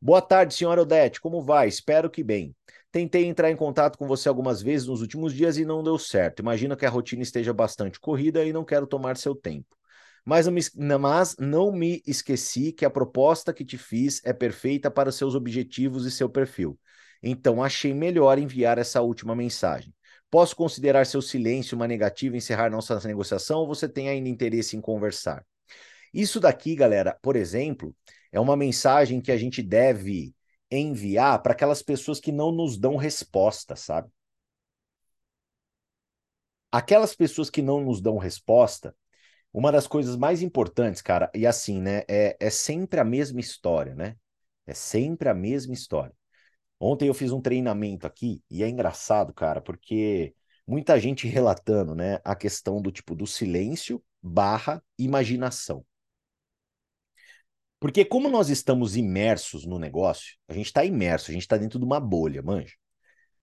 Boa 0.00 0.22
tarde, 0.22 0.54
senhora 0.54 0.82
Odete. 0.82 1.20
Como 1.20 1.42
vai? 1.42 1.66
Espero 1.68 2.08
que 2.08 2.22
bem. 2.22 2.54
Tentei 2.96 3.26
entrar 3.26 3.50
em 3.50 3.56
contato 3.56 3.98
com 3.98 4.06
você 4.06 4.26
algumas 4.26 4.62
vezes 4.62 4.86
nos 4.86 5.02
últimos 5.02 5.34
dias 5.34 5.58
e 5.58 5.66
não 5.66 5.82
deu 5.82 5.98
certo. 5.98 6.40
Imagino 6.40 6.74
que 6.74 6.86
a 6.86 6.88
rotina 6.88 7.22
esteja 7.22 7.52
bastante 7.52 8.00
corrida 8.00 8.42
e 8.42 8.54
não 8.54 8.64
quero 8.64 8.86
tomar 8.86 9.18
seu 9.18 9.34
tempo. 9.34 9.76
Mas 10.24 10.46
não, 10.46 10.52
me, 10.54 10.62
mas 10.98 11.36
não 11.38 11.70
me 11.70 12.02
esqueci 12.06 12.72
que 12.72 12.86
a 12.86 12.90
proposta 12.90 13.52
que 13.52 13.66
te 13.66 13.76
fiz 13.76 14.22
é 14.24 14.32
perfeita 14.32 14.90
para 14.90 15.12
seus 15.12 15.34
objetivos 15.34 16.06
e 16.06 16.10
seu 16.10 16.26
perfil. 16.26 16.78
Então 17.22 17.62
achei 17.62 17.92
melhor 17.92 18.38
enviar 18.38 18.78
essa 18.78 19.02
última 19.02 19.36
mensagem. 19.36 19.94
Posso 20.30 20.56
considerar 20.56 21.04
seu 21.04 21.20
silêncio 21.20 21.76
uma 21.76 21.86
negativa 21.86 22.34
e 22.34 22.38
encerrar 22.38 22.70
nossa 22.70 22.98
negociação 23.06 23.58
ou 23.58 23.66
você 23.66 23.86
tem 23.86 24.08
ainda 24.08 24.30
interesse 24.30 24.74
em 24.74 24.80
conversar? 24.80 25.44
Isso 26.14 26.40
daqui, 26.40 26.74
galera, 26.74 27.14
por 27.20 27.36
exemplo, 27.36 27.94
é 28.32 28.40
uma 28.40 28.56
mensagem 28.56 29.20
que 29.20 29.30
a 29.30 29.36
gente 29.36 29.62
deve 29.62 30.34
enviar 30.70 31.42
para 31.42 31.52
aquelas 31.52 31.82
pessoas 31.82 32.20
que 32.20 32.32
não 32.32 32.52
nos 32.52 32.76
dão 32.78 32.96
resposta, 32.96 33.76
sabe? 33.76 34.10
Aquelas 36.70 37.14
pessoas 37.14 37.48
que 37.50 37.62
não 37.62 37.80
nos 37.82 38.00
dão 38.00 38.18
resposta, 38.18 38.94
uma 39.52 39.72
das 39.72 39.86
coisas 39.86 40.16
mais 40.16 40.42
importantes, 40.42 41.02
cara, 41.02 41.30
e 41.34 41.46
assim, 41.46 41.80
né, 41.80 42.02
é, 42.08 42.36
é 42.40 42.50
sempre 42.50 43.00
a 43.00 43.04
mesma 43.04 43.40
história, 43.40 43.94
né? 43.94 44.16
É 44.66 44.74
sempre 44.74 45.28
a 45.28 45.34
mesma 45.34 45.74
história. 45.74 46.14
Ontem 46.80 47.08
eu 47.08 47.14
fiz 47.14 47.32
um 47.32 47.40
treinamento 47.42 48.06
aqui 48.06 48.42
e 48.50 48.62
é 48.62 48.68
engraçado, 48.68 49.34
cara, 49.34 49.60
porque 49.62 50.34
muita 50.66 51.00
gente 51.00 51.28
relatando, 51.28 51.94
né, 51.94 52.20
a 52.24 52.36
questão 52.36 52.82
do 52.82 52.92
tipo 52.92 53.14
do 53.14 53.26
silêncio 53.26 54.02
barra 54.22 54.82
imaginação. 54.98 55.84
Porque 57.78 58.04
como 58.04 58.28
nós 58.28 58.48
estamos 58.48 58.96
imersos 58.96 59.66
no 59.66 59.78
negócio, 59.78 60.36
a 60.48 60.54
gente 60.54 60.66
está 60.66 60.84
imerso, 60.84 61.30
a 61.30 61.34
gente 61.34 61.42
está 61.42 61.56
dentro 61.56 61.78
de 61.78 61.84
uma 61.84 62.00
bolha, 62.00 62.42
manja. 62.42 62.74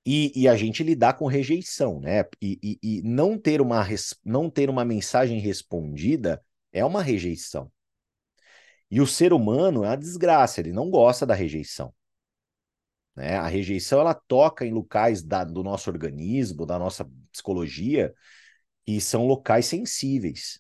E, 0.06 0.34
e, 0.36 0.48
a 0.50 0.56
gente 0.58 0.84
lidar 0.84 1.14
com 1.14 1.28
rejeição, 1.28 2.02
né? 2.02 2.26
E, 2.42 2.60
e, 2.62 2.80
e, 2.84 3.02
não, 3.04 3.38
ter 3.38 3.62
uma, 3.62 3.88
não 4.26 4.50
ter 4.50 4.70
uma 4.70 4.84
mensagem 4.84 5.40
respondida 5.40 6.44
é 6.74 6.84
uma 6.84 7.02
rejeição. 7.02 7.72
E 8.92 9.00
o 9.00 9.08
ser 9.08 9.32
humano 9.32 9.86
é 9.86 9.88
uma 9.90 9.96
desgraça, 9.96 10.60
ele 10.60 10.74
não 10.74 10.90
gosta 10.90 11.26
da 11.26 11.34
rejeição. 11.34 11.94
Né? 13.16 13.38
A 13.38 13.48
rejeição 13.48 14.00
ela 14.00 14.14
toca 14.14 14.66
em 14.66 14.74
locais 14.74 15.24
da, 15.24 15.44
do 15.44 15.64
nosso 15.64 15.90
organismo, 15.90 16.66
da 16.66 16.78
nossa 16.78 17.10
psicologia, 17.32 18.14
e 18.86 19.00
são 19.00 19.26
locais 19.26 19.66
sensíveis. 19.66 20.60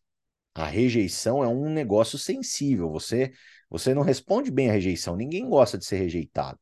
A 0.53 0.65
rejeição 0.65 1.43
é 1.43 1.47
um 1.47 1.69
negócio 1.69 2.17
sensível. 2.17 2.89
Você 2.91 3.33
você 3.73 3.93
não 3.95 4.03
responde 4.03 4.51
bem 4.51 4.69
a 4.69 4.73
rejeição. 4.73 5.15
Ninguém 5.15 5.49
gosta 5.49 5.79
de 5.79 5.85
ser 5.85 5.97
rejeitado, 5.97 6.59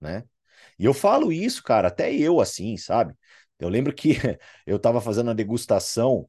né? 0.00 0.24
E 0.78 0.84
eu 0.84 0.94
falo 0.94 1.32
isso, 1.32 1.62
cara, 1.62 1.88
até 1.88 2.14
eu 2.14 2.40
assim, 2.40 2.76
sabe? 2.76 3.14
Eu 3.58 3.70
lembro 3.70 3.94
que 3.94 4.10
eu 4.66 4.76
estava 4.76 5.00
fazendo 5.00 5.30
a 5.30 5.34
degustação 5.34 6.28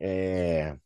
é, 0.00 0.76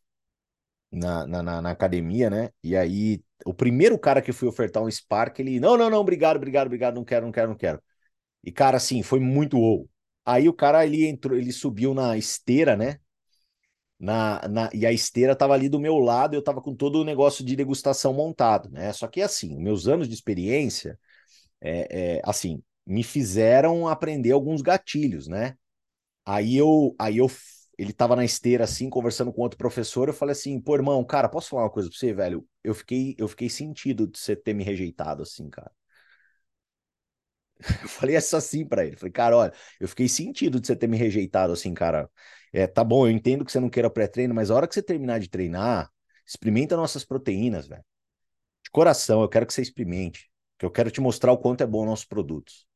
na, 0.91 1.25
na, 1.27 1.61
na, 1.61 1.71
academia, 1.71 2.29
né? 2.29 2.51
E 2.63 2.75
aí, 2.75 3.23
o 3.45 3.53
primeiro 3.53 3.97
cara 3.99 4.21
que 4.21 4.31
fui 4.31 4.47
ofertar 4.47 4.83
um 4.83 4.91
Spark, 4.91 5.39
ele, 5.39 5.59
não, 5.59 5.77
não, 5.77 5.89
não, 5.89 5.99
obrigado, 5.99 6.37
obrigado, 6.37 6.67
obrigado, 6.67 6.95
não 6.95 7.03
quero, 7.05 7.25
não 7.25 7.31
quero, 7.31 7.49
não 7.49 7.57
quero. 7.57 7.81
E, 8.43 8.51
cara, 8.51 8.77
assim, 8.77 9.03
foi 9.03 9.19
muito 9.19 9.59
ou. 9.59 9.89
Aí 10.25 10.49
o 10.49 10.53
cara, 10.53 10.85
ele 10.85 11.05
entrou, 11.07 11.37
ele 11.37 11.51
subiu 11.51 11.93
na 11.93 12.17
esteira, 12.17 12.75
né? 12.77 12.99
Na, 13.99 14.47
na, 14.47 14.69
e 14.73 14.85
a 14.85 14.91
esteira 14.91 15.33
estava 15.33 15.53
ali 15.55 15.67
do 15.69 15.79
meu 15.79 15.97
lado, 15.97 16.35
eu 16.35 16.39
estava 16.39 16.61
com 16.61 16.75
todo 16.75 17.01
o 17.01 17.03
negócio 17.05 17.43
de 17.43 17.55
degustação 17.55 18.13
montado, 18.13 18.69
né? 18.69 18.93
Só 18.93 19.07
que 19.07 19.21
assim, 19.21 19.57
meus 19.59 19.87
anos 19.87 20.07
de 20.07 20.13
experiência, 20.13 20.99
é, 21.61 22.17
é, 22.17 22.21
assim, 22.25 22.63
me 22.85 23.03
fizeram 23.03 23.87
aprender 23.87 24.31
alguns 24.31 24.61
gatilhos, 24.61 25.27
né? 25.27 25.55
Aí 26.25 26.55
eu, 26.57 26.95
aí 26.99 27.17
eu 27.17 27.27
ele 27.77 27.93
tava 27.93 28.15
na 28.15 28.25
esteira 28.25 28.63
assim, 28.65 28.89
conversando 28.89 29.31
com 29.33 29.41
outro 29.41 29.57
professor, 29.57 30.07
eu 30.09 30.13
falei 30.13 30.33
assim, 30.33 30.59
pô, 30.61 30.75
irmão, 30.75 31.03
cara, 31.05 31.29
posso 31.29 31.49
falar 31.49 31.63
uma 31.63 31.69
coisa 31.71 31.89
pra 31.89 31.97
você, 31.97 32.13
velho? 32.13 32.47
Eu 32.63 32.73
fiquei, 32.75 33.15
eu 33.19 33.27
fiquei 33.27 33.49
sentido 33.49 34.07
de 34.07 34.19
você 34.19 34.35
ter 34.35 34.53
me 34.53 34.63
rejeitado 34.63 35.23
assim, 35.23 35.49
cara. 35.49 35.71
Eu 37.83 37.89
falei 37.89 38.15
essa 38.15 38.37
assim 38.37 38.65
para 38.65 38.85
ele. 38.85 38.95
Falei, 38.97 39.11
cara, 39.11 39.37
olha, 39.37 39.53
eu 39.79 39.87
fiquei 39.87 40.07
sentido 40.07 40.59
de 40.59 40.67
você 40.67 40.75
ter 40.75 40.87
me 40.87 40.97
rejeitado 40.97 41.53
assim, 41.53 41.73
cara. 41.73 42.09
É, 42.53 42.65
tá 42.67 42.83
bom, 42.83 43.05
eu 43.07 43.11
entendo 43.11 43.43
que 43.45 43.51
você 43.51 43.59
não 43.59 43.69
queira 43.69 43.89
pré-treino, 43.89 44.33
mas 44.33 44.49
a 44.51 44.55
hora 44.55 44.67
que 44.67 44.73
você 44.73 44.81
terminar 44.81 45.19
de 45.19 45.29
treinar, 45.29 45.89
experimenta 46.25 46.77
nossas 46.77 47.03
proteínas, 47.05 47.67
velho. 47.67 47.83
De 48.63 48.71
coração, 48.71 49.21
eu 49.21 49.29
quero 49.29 49.45
que 49.47 49.53
você 49.53 49.61
experimente. 49.63 50.29
Que 50.59 50.65
eu 50.65 50.71
quero 50.71 50.91
te 50.91 51.01
mostrar 51.01 51.31
o 51.33 51.37
quanto 51.39 51.61
é 51.63 51.67
bom 51.67 51.85
nossos 51.85 52.05
produtos. 52.05 52.67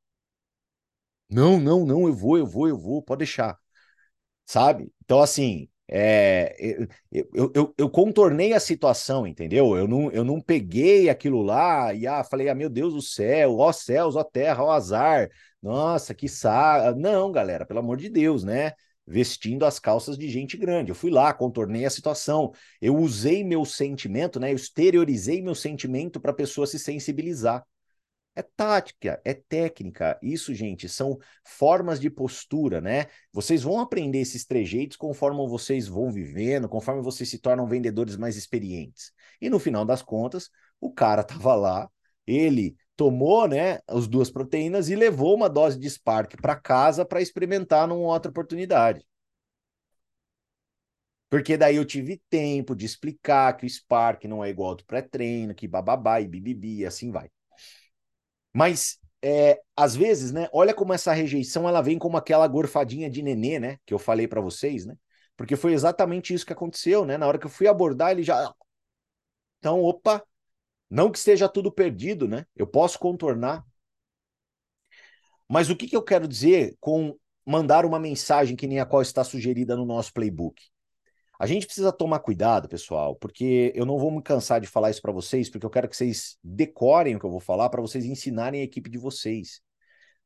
Não, 1.30 1.60
não, 1.60 1.86
não, 1.86 2.08
eu 2.08 2.14
vou, 2.14 2.38
eu 2.38 2.46
vou, 2.46 2.68
eu 2.68 2.78
vou, 2.78 3.02
pode 3.02 3.20
deixar 3.20 3.58
sabe? 4.46 4.94
Então, 5.04 5.22
assim, 5.22 5.70
é, 5.94 6.56
eu, 6.58 6.88
eu, 7.34 7.52
eu, 7.54 7.74
eu, 7.78 7.90
contornei 7.90 8.54
a 8.54 8.62
situação, 8.62 9.28
entendeu? 9.28 9.76
Eu 9.76 9.88
não, 9.90 10.10
eu 10.12 10.24
não 10.24 10.40
peguei 10.40 11.10
aquilo 11.10 11.42
lá 11.42 11.94
e 11.94 12.08
ah, 12.08 12.24
falei, 12.24 12.48
ah, 12.48 12.56
meu 12.56 12.70
Deus 12.70 12.94
do 12.94 13.02
céu, 13.02 13.58
ó 13.58 13.74
céus, 13.74 14.16
ó 14.16 14.24
terra, 14.24 14.64
ó 14.64 14.72
azar, 14.72 15.30
nossa, 15.62 16.14
que 16.16 16.30
sa... 16.30 16.94
Não, 16.96 17.30
galera, 17.30 17.66
pelo 17.66 17.80
amor 17.80 17.98
de 17.98 18.10
Deus, 18.10 18.42
né? 18.44 18.72
Vestindo 19.06 19.66
as 19.66 19.80
calças 19.80 20.18
de 20.18 20.30
gente 20.30 20.56
grande. 20.56 20.92
Eu 20.92 20.96
fui 20.96 21.12
lá, 21.12 21.34
contornei 21.34 21.86
a 21.86 21.90
situação. 21.90 22.54
Eu 22.82 22.96
usei 22.96 23.44
meu 23.44 23.66
sentimento, 23.66 24.40
né? 24.40 24.52
Eu 24.52 24.56
exteriorizei 24.56 25.42
meu 25.42 25.56
sentimento 25.56 26.22
para 26.22 26.32
a 26.32 26.34
pessoa 26.36 26.66
se 26.66 26.80
sensibilizar. 26.80 27.66
É 28.34 28.42
tática, 28.42 29.22
é 29.26 29.34
técnica. 29.34 30.18
Isso, 30.22 30.54
gente, 30.54 30.88
são 30.88 31.20
formas 31.46 32.00
de 32.00 32.10
postura, 32.10 32.80
né? 32.80 33.08
Vocês 33.32 33.62
vão 33.64 33.80
aprender 33.80 34.20
esses 34.20 34.46
trejeitos 34.46 34.96
conforme 34.96 35.46
vocês 35.50 35.88
vão 35.88 36.10
vivendo, 36.12 36.70
conforme 36.70 37.02
vocês 37.02 37.30
se 37.30 37.40
tornam 37.40 37.68
vendedores 37.68 38.16
mais 38.16 38.38
experientes. 38.38 39.12
E 39.42 39.50
no 39.50 39.60
final 39.60 39.84
das 39.84 40.02
contas, 40.02 40.50
o 40.80 40.92
cara 40.94 41.24
tava 41.26 41.56
lá, 41.56 41.90
ele 42.26 42.76
tomou, 42.96 43.48
né, 43.48 43.80
as 43.88 44.08
duas 44.08 44.30
proteínas 44.30 44.88
e 44.90 44.96
levou 44.96 45.36
uma 45.36 45.50
dose 45.50 45.78
de 45.78 45.90
Spark 45.90 46.36
para 46.42 46.56
casa 46.56 47.04
para 47.06 47.22
experimentar 47.22 47.88
numa 47.88 48.14
outra 48.14 48.30
oportunidade. 48.30 49.06
Porque 51.30 51.58
daí 51.58 51.78
eu 51.78 51.86
tive 51.86 52.22
tempo 52.30 52.76
de 52.76 52.86
explicar 52.86 53.56
que 53.58 53.66
o 53.66 53.70
Spark 53.70 54.26
não 54.26 54.44
é 54.44 54.50
igual 54.50 54.72
ao 54.72 54.76
do 54.76 54.86
pré-treino, 54.86 55.56
que 55.56 55.68
bababá 55.68 56.22
e 56.22 56.28
bibibi, 56.28 56.80
e 56.80 56.86
assim 56.86 57.10
vai. 57.12 57.30
Mas 58.54 59.00
é, 59.24 59.62
às 59.76 59.96
vezes, 59.96 60.32
né? 60.32 60.50
Olha 60.52 60.74
como 60.74 60.94
essa 60.94 61.14
rejeição 61.14 61.68
ela 61.68 61.82
vem 61.82 61.98
como 62.00 62.18
aquela 62.18 62.48
gorfadinha 62.48 63.10
de 63.10 63.22
nenê, 63.22 63.60
né? 63.60 63.78
Que 63.86 63.94
eu 63.94 64.00
falei 64.00 64.28
para 64.28 64.42
vocês, 64.42 64.86
né? 64.86 64.96
Porque 65.38 65.56
foi 65.56 65.74
exatamente 65.74 66.34
isso 66.34 66.46
que 66.46 66.54
aconteceu, 66.54 67.06
né? 67.06 67.18
Na 67.18 67.28
hora 67.28 67.38
que 67.40 67.46
eu 67.46 67.50
fui 67.50 67.68
abordar, 67.68 68.12
ele 68.12 68.24
já. 68.24 68.54
Então, 69.60 69.82
opa, 69.82 70.24
não 70.90 71.12
que 71.12 71.18
esteja 71.18 71.48
tudo 71.48 71.72
perdido, 71.72 72.28
né? 72.28 72.46
Eu 72.56 72.68
posso 72.68 73.00
contornar. 73.00 73.66
Mas 75.48 75.70
o 75.70 75.76
que, 75.76 75.88
que 75.88 75.96
eu 75.96 76.04
quero 76.04 76.28
dizer 76.28 76.76
com 76.80 77.18
mandar 77.46 77.86
uma 77.86 78.00
mensagem 78.00 78.56
que 78.56 78.68
nem 78.68 78.80
a 78.80 78.86
qual 78.86 79.02
está 79.02 79.24
sugerida 79.24 79.76
no 79.76 79.86
nosso 79.86 80.14
playbook? 80.14 80.62
A 81.42 81.48
gente 81.48 81.66
precisa 81.66 81.92
tomar 81.92 82.20
cuidado, 82.20 82.70
pessoal, 82.70 83.16
porque 83.16 83.74
eu 83.74 83.84
não 83.84 83.98
vou 83.98 84.12
me 84.12 84.22
cansar 84.22 84.62
de 84.62 84.68
falar 84.68 84.92
isso 84.92 85.02
para 85.02 85.12
vocês, 85.12 85.50
porque 85.50 85.66
eu 85.66 85.72
quero 85.72 85.90
que 85.90 85.98
vocês 85.98 86.38
decorem 86.44 87.16
o 87.16 87.20
que 87.20 87.26
eu 87.26 87.32
vou 87.32 87.40
falar 87.40 87.68
para 87.70 87.82
vocês 87.82 88.06
ensinarem 88.06 88.62
a 88.62 88.64
equipe 88.64 88.92
de 88.92 89.00
vocês. 89.00 89.60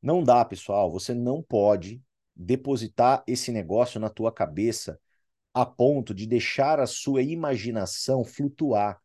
Não 0.01 0.21
dá, 0.21 0.43
pessoal, 0.43 0.91
você 0.91 1.13
não 1.13 1.41
pode 1.41 2.03
depositar 2.35 3.23
esse 3.25 3.49
negócio 3.49 3.97
na 3.97 4.09
tua 4.09 4.29
cabeça 4.29 4.99
a 5.53 5.65
ponto 5.65 6.13
de 6.13 6.27
deixar 6.27 6.81
a 6.81 6.85
sua 6.85 7.21
imaginação 7.21 8.25
flutuar. 8.25 8.99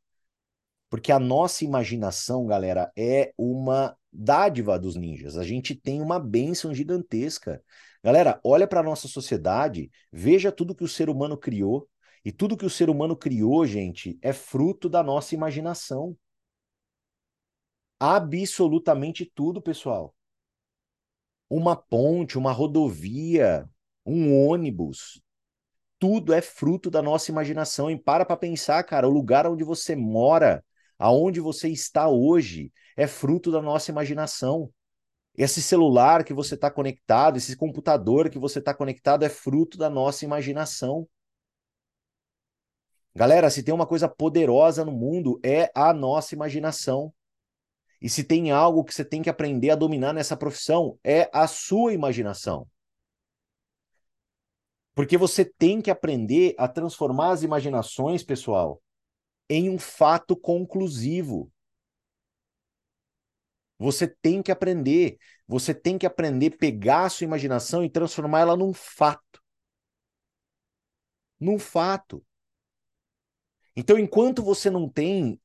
Porque 0.89 1.13
a 1.13 1.21
nossa 1.21 1.65
imaginação, 1.65 2.45
galera, 2.45 2.91
é 2.99 3.33
uma 3.39 3.97
dádiva 4.13 4.77
dos 4.81 4.97
ninjas. 4.97 5.37
A 5.39 5.45
gente 5.45 5.77
tem 5.77 6.03
uma 6.03 6.19
bênção 6.19 6.75
gigantesca. 6.75 7.63
Galera, 8.03 8.41
olha 8.43 8.67
para 8.67 8.81
a 8.81 8.83
nossa 8.83 9.07
sociedade, 9.07 9.93
veja 10.11 10.51
tudo 10.51 10.75
que 10.75 10.83
o 10.83 10.89
ser 10.89 11.09
humano 11.09 11.39
criou. 11.39 11.89
E 12.25 12.31
tudo 12.31 12.57
que 12.57 12.67
o 12.67 12.71
ser 12.71 12.91
humano 12.91 13.17
criou, 13.17 13.67
gente, 13.67 14.19
é 14.23 14.33
fruto 14.33 14.89
da 14.89 15.03
nossa 15.03 15.35
imaginação. 15.35 16.17
Absolutamente 17.99 19.31
tudo, 19.35 19.61
pessoal. 19.61 20.15
Uma 21.49 21.75
ponte, 21.75 22.39
uma 22.39 22.53
rodovia, 22.53 23.69
um 24.07 24.47
ônibus, 24.47 25.21
tudo 26.01 26.33
é 26.33 26.41
fruto 26.41 26.91
da 26.91 27.03
nossa 27.03 27.31
imaginação. 27.31 27.91
E 27.91 27.99
para 27.99 28.25
para 28.25 28.37
pensar, 28.37 28.83
cara, 28.85 29.07
o 29.07 29.11
lugar 29.11 29.47
onde 29.47 29.63
você 29.63 29.95
mora, 29.95 30.65
aonde 30.99 31.41
você 31.41 31.69
está 31.69 32.09
hoje, 32.09 32.73
é 32.97 33.07
fruto 33.07 33.53
da 33.53 33.61
nossa 33.61 33.91
imaginação. 33.91 34.73
Esse 35.37 35.63
celular 35.63 36.25
que 36.25 36.35
você 36.35 36.55
está 36.55 36.71
conectado, 36.71 37.37
esse 37.37 37.57
computador 37.57 38.31
que 38.31 38.39
você 38.39 38.59
está 38.59 38.75
conectado, 38.75 39.25
é 39.25 39.29
fruto 39.29 39.77
da 39.77 39.91
nossa 39.91 40.25
imaginação. 40.25 41.07
Galera, 43.15 43.51
se 43.51 43.63
tem 43.63 43.75
uma 43.75 43.87
coisa 43.87 44.09
poderosa 44.09 44.85
no 44.85 44.93
mundo 44.93 45.41
é 45.45 45.71
a 45.75 45.93
nossa 45.93 46.35
imaginação. 46.35 47.13
E 48.01 48.09
se 48.09 48.25
tem 48.25 48.51
algo 48.51 48.85
que 48.85 48.95
você 48.95 49.05
tem 49.05 49.21
que 49.21 49.29
aprender 49.29 49.71
a 49.71 49.77
dominar 49.77 50.13
nessa 50.13 50.37
profissão, 50.37 50.99
é 51.05 51.29
a 51.33 51.47
sua 51.47 51.93
imaginação. 51.93 52.67
Porque 54.95 55.17
você 55.19 55.45
tem 55.45 55.83
que 55.83 55.91
aprender 55.91 56.55
a 56.59 56.69
transformar 56.69 57.33
as 57.33 57.43
imaginações, 57.43 58.23
pessoal, 58.23 58.83
em 59.49 59.69
um 59.69 59.79
fato 59.79 60.37
conclusivo. 60.37 61.51
Você 63.79 64.07
tem 64.07 64.43
que 64.43 64.53
aprender. 64.53 65.19
Você 65.49 65.75
tem 65.75 65.99
que 65.99 66.07
aprender 66.07 66.55
a 66.55 66.57
pegar 66.57 67.05
a 67.05 67.09
sua 67.09 67.25
imaginação 67.25 67.83
e 67.83 67.91
transformar 67.91 68.41
ela 68.41 68.57
num 68.57 68.73
fato. 68.73 69.43
Num 71.39 71.59
fato. 71.59 72.25
Então, 73.81 73.99
enquanto 73.99 74.43
você 74.43 74.69
não 74.71 74.89
tem 74.89 75.41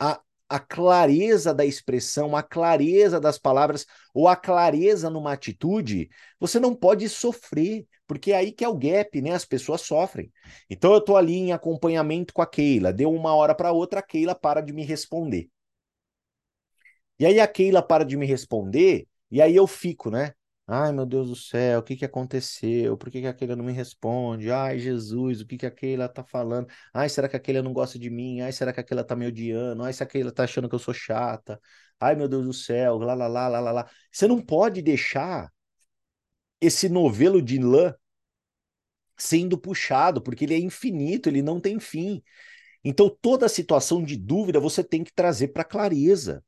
a, 0.00 0.20
a 0.48 0.58
clareza 0.60 1.54
da 1.54 1.64
expressão, 1.64 2.36
a 2.36 2.42
clareza 2.42 3.20
das 3.20 3.38
palavras 3.38 3.86
ou 4.14 4.28
a 4.28 4.36
clareza 4.36 5.10
numa 5.10 5.32
atitude, 5.32 6.10
você 6.40 6.60
não 6.60 6.74
pode 6.74 7.08
sofrer, 7.08 7.86
porque 8.06 8.32
é 8.32 8.36
aí 8.36 8.52
que 8.52 8.64
é 8.64 8.68
o 8.68 8.76
gap, 8.78 9.20
né? 9.22 9.32
As 9.32 9.44
pessoas 9.44 9.82
sofrem. 9.82 10.32
Então 10.70 10.92
eu 10.94 11.00
tô 11.00 11.16
ali 11.16 11.34
em 11.36 11.52
acompanhamento 11.52 12.34
com 12.34 12.42
a 12.42 12.46
Keila, 12.48 12.92
deu 12.92 13.12
uma 13.12 13.34
hora 13.34 13.54
para 13.54 13.72
outra, 13.72 14.00
a 14.00 14.02
Keila 14.02 14.34
para 14.34 14.60
de 14.62 14.72
me 14.72 14.84
responder. 14.84 15.48
E 17.18 17.26
aí 17.26 17.40
a 17.40 17.46
Keila 17.48 17.82
para 17.82 18.04
de 18.04 18.16
me 18.16 18.26
responder, 18.26 19.06
e 19.30 19.40
aí 19.42 19.54
eu 19.56 19.66
fico, 19.66 20.10
né? 20.10 20.32
Ai, 20.70 20.92
meu 20.92 21.06
Deus 21.06 21.28
do 21.28 21.34
céu, 21.36 21.78
o 21.80 21.82
que 21.82 21.96
que 21.96 22.04
aconteceu? 22.04 22.94
Por 22.96 23.10
que 23.10 23.22
que 23.22 23.26
a 23.26 23.32
Keila 23.32 23.56
não 23.56 23.64
me 23.64 23.72
responde? 23.72 24.50
Ai, 24.50 24.78
Jesus, 24.78 25.40
o 25.40 25.46
que 25.46 25.56
que 25.56 25.64
a 25.64 25.70
Keila 25.70 26.08
tá 26.10 26.22
falando? 26.22 26.68
Ai, 26.92 27.08
será 27.08 27.26
que 27.28 27.36
a 27.36 27.40
Keila 27.40 27.62
não 27.62 27.72
gosta 27.72 27.98
de 27.98 28.10
mim? 28.10 28.42
Ai, 28.42 28.52
será 28.52 28.70
que 28.72 28.78
a 28.80 28.82
Keila 28.84 29.02
tá 29.02 29.16
me 29.16 29.26
odiando? 29.26 29.82
Ai, 29.82 29.92
será 29.94 30.06
que 30.06 30.18
a 30.18 30.20
Keila 30.20 30.32
tá 30.32 30.44
achando 30.44 30.68
que 30.68 30.74
eu 30.74 30.78
sou 30.78 30.92
chata? 30.92 31.58
Ai, 31.98 32.14
meu 32.14 32.28
Deus 32.28 32.44
do 32.44 32.52
céu, 32.52 32.98
lá, 32.98 33.14
lá, 33.14 33.26
lá, 33.26 33.48
lá, 33.48 33.60
lá, 33.60 33.72
lá. 33.72 33.90
Você 34.12 34.26
não 34.28 34.40
pode 34.42 34.82
deixar 34.82 35.50
esse 36.60 36.88
novelo 36.88 37.42
de 37.42 37.58
lã 37.58 37.94
sendo 39.16 39.58
puxado, 39.58 40.22
porque 40.22 40.44
ele 40.44 40.54
é 40.54 40.58
infinito, 40.58 41.28
ele 41.28 41.42
não 41.42 41.60
tem 41.60 41.78
fim. 41.80 42.22
Então, 42.84 43.10
toda 43.22 43.48
situação 43.48 44.02
de 44.02 44.16
dúvida 44.16 44.60
você 44.60 44.84
tem 44.84 45.04
que 45.04 45.12
trazer 45.12 45.48
para 45.48 45.64
clareza. 45.64 46.44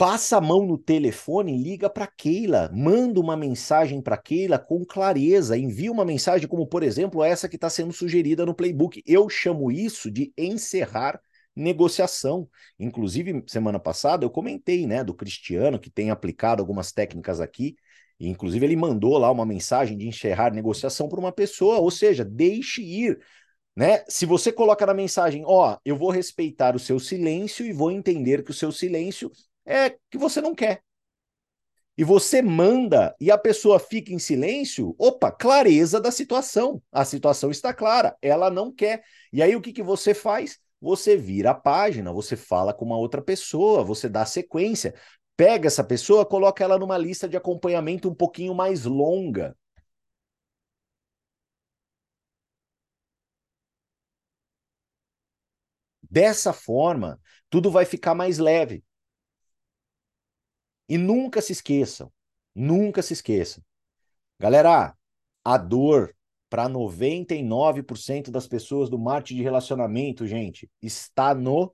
Passa 0.00 0.38
a 0.38 0.40
mão 0.40 0.64
no 0.64 0.78
telefone, 0.78 1.62
liga 1.62 1.90
para 1.90 2.06
Keila, 2.06 2.70
manda 2.72 3.20
uma 3.20 3.36
mensagem 3.36 4.00
para 4.00 4.16
Keila 4.16 4.58
com 4.58 4.82
clareza, 4.82 5.58
envia 5.58 5.92
uma 5.92 6.06
mensagem 6.06 6.48
como, 6.48 6.66
por 6.66 6.82
exemplo, 6.82 7.22
essa 7.22 7.46
que 7.46 7.56
está 7.56 7.68
sendo 7.68 7.92
sugerida 7.92 8.46
no 8.46 8.54
playbook. 8.54 9.02
Eu 9.06 9.28
chamo 9.28 9.70
isso 9.70 10.10
de 10.10 10.32
encerrar 10.38 11.20
negociação. 11.54 12.48
Inclusive, 12.78 13.44
semana 13.46 13.78
passada 13.78 14.24
eu 14.24 14.30
comentei, 14.30 14.86
né, 14.86 15.04
do 15.04 15.12
Cristiano 15.12 15.78
que 15.78 15.90
tem 15.90 16.10
aplicado 16.10 16.62
algumas 16.62 16.92
técnicas 16.92 17.38
aqui 17.38 17.76
inclusive, 18.18 18.64
ele 18.64 18.76
mandou 18.76 19.16
lá 19.18 19.30
uma 19.30 19.46
mensagem 19.46 19.96
de 19.96 20.06
encerrar 20.06 20.52
negociação 20.52 21.08
para 21.08 21.18
uma 21.18 21.32
pessoa, 21.32 21.78
ou 21.78 21.90
seja, 21.90 22.22
deixe 22.22 22.82
ir. 22.82 23.18
Né? 23.74 24.04
Se 24.08 24.26
você 24.26 24.52
coloca 24.52 24.84
na 24.84 24.92
mensagem, 24.92 25.42
ó, 25.46 25.78
eu 25.84 25.96
vou 25.96 26.10
respeitar 26.10 26.76
o 26.76 26.78
seu 26.78 26.98
silêncio 26.98 27.64
e 27.64 27.72
vou 27.72 27.90
entender 27.90 28.44
que 28.44 28.50
o 28.50 28.54
seu 28.54 28.70
silêncio 28.70 29.30
é 29.70 29.96
que 30.10 30.18
você 30.18 30.40
não 30.40 30.54
quer. 30.54 30.82
E 31.96 32.04
você 32.04 32.40
manda 32.40 33.14
e 33.20 33.30
a 33.30 33.36
pessoa 33.36 33.78
fica 33.78 34.12
em 34.12 34.18
silêncio, 34.18 34.94
opa, 34.98 35.30
clareza 35.30 36.00
da 36.00 36.10
situação. 36.10 36.82
A 36.90 37.04
situação 37.04 37.50
está 37.50 37.74
clara, 37.74 38.16
ela 38.22 38.50
não 38.50 38.72
quer. 38.72 39.02
E 39.32 39.42
aí 39.42 39.54
o 39.54 39.60
que, 39.60 39.72
que 39.72 39.82
você 39.82 40.14
faz? 40.14 40.58
Você 40.80 41.14
vira 41.14 41.50
a 41.50 41.54
página, 41.54 42.10
você 42.10 42.36
fala 42.36 42.72
com 42.72 42.86
uma 42.86 42.96
outra 42.96 43.20
pessoa, 43.20 43.84
você 43.84 44.08
dá 44.08 44.24
sequência 44.24 44.94
pega 45.40 45.68
essa 45.68 45.82
pessoa, 45.82 46.26
coloca 46.26 46.62
ela 46.62 46.78
numa 46.78 46.98
lista 46.98 47.26
de 47.26 47.34
acompanhamento 47.34 48.10
um 48.10 48.14
pouquinho 48.14 48.54
mais 48.54 48.84
longa. 48.84 49.56
Dessa 56.02 56.52
forma, 56.52 57.18
tudo 57.48 57.70
vai 57.70 57.84
ficar 57.86 58.14
mais 58.14 58.36
leve. 58.38 58.84
E 60.90 60.98
nunca 60.98 61.40
se 61.40 61.52
esqueçam, 61.52 62.12
nunca 62.52 63.00
se 63.00 63.12
esqueçam. 63.12 63.64
Galera, 64.40 64.98
a 65.44 65.56
dor 65.56 66.12
para 66.48 66.68
99% 66.68 68.28
das 68.28 68.48
pessoas 68.48 68.90
do 68.90 68.98
marketing 68.98 69.36
de 69.36 69.42
relacionamento, 69.44 70.26
gente, 70.26 70.68
está 70.82 71.32
no 71.32 71.72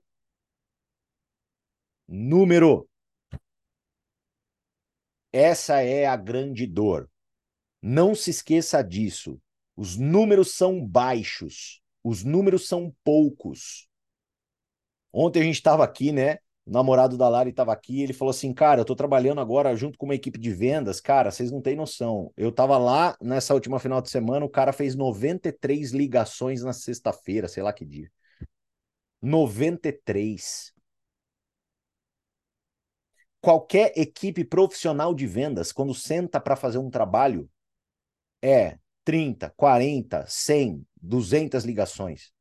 número. 2.07 2.87
Essa 5.33 5.81
é 5.81 6.05
a 6.05 6.15
grande 6.15 6.67
dor. 6.67 7.09
Não 7.81 8.13
se 8.13 8.29
esqueça 8.29 8.83
disso. 8.83 9.41
Os 9.75 9.97
números 9.97 10.53
são 10.53 10.85
baixos, 10.85 11.81
os 12.03 12.23
números 12.23 12.67
são 12.67 12.95
poucos. 13.03 13.89
Ontem 15.11 15.39
a 15.39 15.43
gente 15.43 15.55
estava 15.55 15.83
aqui, 15.83 16.11
né? 16.11 16.37
O 16.67 16.71
namorado 16.71 17.17
da 17.17 17.29
Lari 17.29 17.51
estava 17.51 17.71
aqui, 17.71 18.03
ele 18.03 18.11
falou 18.11 18.31
assim: 18.31 18.53
"Cara, 18.53 18.81
eu 18.81 18.83
estou 18.83 18.95
trabalhando 18.95 19.39
agora 19.39 19.73
junto 19.73 19.97
com 19.97 20.05
uma 20.05 20.15
equipe 20.15 20.37
de 20.37 20.51
vendas, 20.51 20.99
cara, 20.99 21.31
vocês 21.31 21.49
não 21.49 21.61
têm 21.61 21.77
noção. 21.77 22.33
Eu 22.35 22.49
estava 22.49 22.77
lá 22.77 23.15
nessa 23.21 23.53
última 23.53 23.79
final 23.79 24.01
de 24.01 24.09
semana, 24.09 24.45
o 24.45 24.49
cara 24.49 24.73
fez 24.73 24.93
93 24.93 25.91
ligações 25.93 26.61
na 26.63 26.73
sexta-feira, 26.73 27.47
sei 27.47 27.63
lá 27.63 27.71
que 27.71 27.85
dia. 27.85 28.11
93 29.21 30.73
qualquer 33.39 33.93
equipe 33.95 34.43
profissional 34.43 35.13
de 35.15 35.25
vendas, 35.25 35.71
quando 35.71 35.93
senta 35.93 36.37
para 36.37 36.57
fazer 36.57 36.79
um 36.79 36.89
trabalho, 36.89 37.49
é 38.41 38.77
30, 39.05 39.53
40, 39.55 40.25
100, 40.27 40.85
200 41.01 41.63
ligações. 41.63 42.33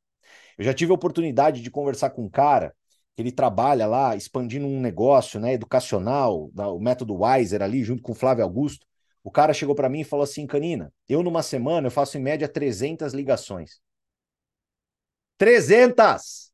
Eu 0.59 0.65
já 0.65 0.75
tive 0.75 0.91
a 0.91 0.97
oportunidade 0.97 1.63
de 1.63 1.71
conversar 1.71 2.11
com 2.11 2.25
um 2.25 2.29
cara 2.29 2.75
ele 3.17 3.33
trabalha 3.33 3.87
lá 3.87 4.15
expandindo 4.17 4.67
um 4.67 4.81
negócio, 4.81 5.41
né, 5.41 5.53
educacional, 5.55 6.51
o 6.57 6.81
método 6.81 7.15
Wiser 7.23 7.63
ali 7.63 7.83
junto 7.85 8.03
com 8.03 8.13
o 8.13 8.15
Flávio 8.15 8.45
Augusto. 8.45 8.87
O 9.25 9.31
cara 9.31 9.53
chegou 9.55 9.75
para 9.75 9.89
mim 9.89 10.01
e 10.01 10.05
falou 10.05 10.23
assim: 10.25 10.47
"Canina, 10.47 10.93
eu 11.09 11.23
numa 11.23 11.43
semana 11.43 11.87
eu 11.89 11.91
faço 11.91 12.19
em 12.19 12.23
média 12.23 12.49
300 12.49 13.13
ligações". 13.15 13.81
300! 15.39 16.53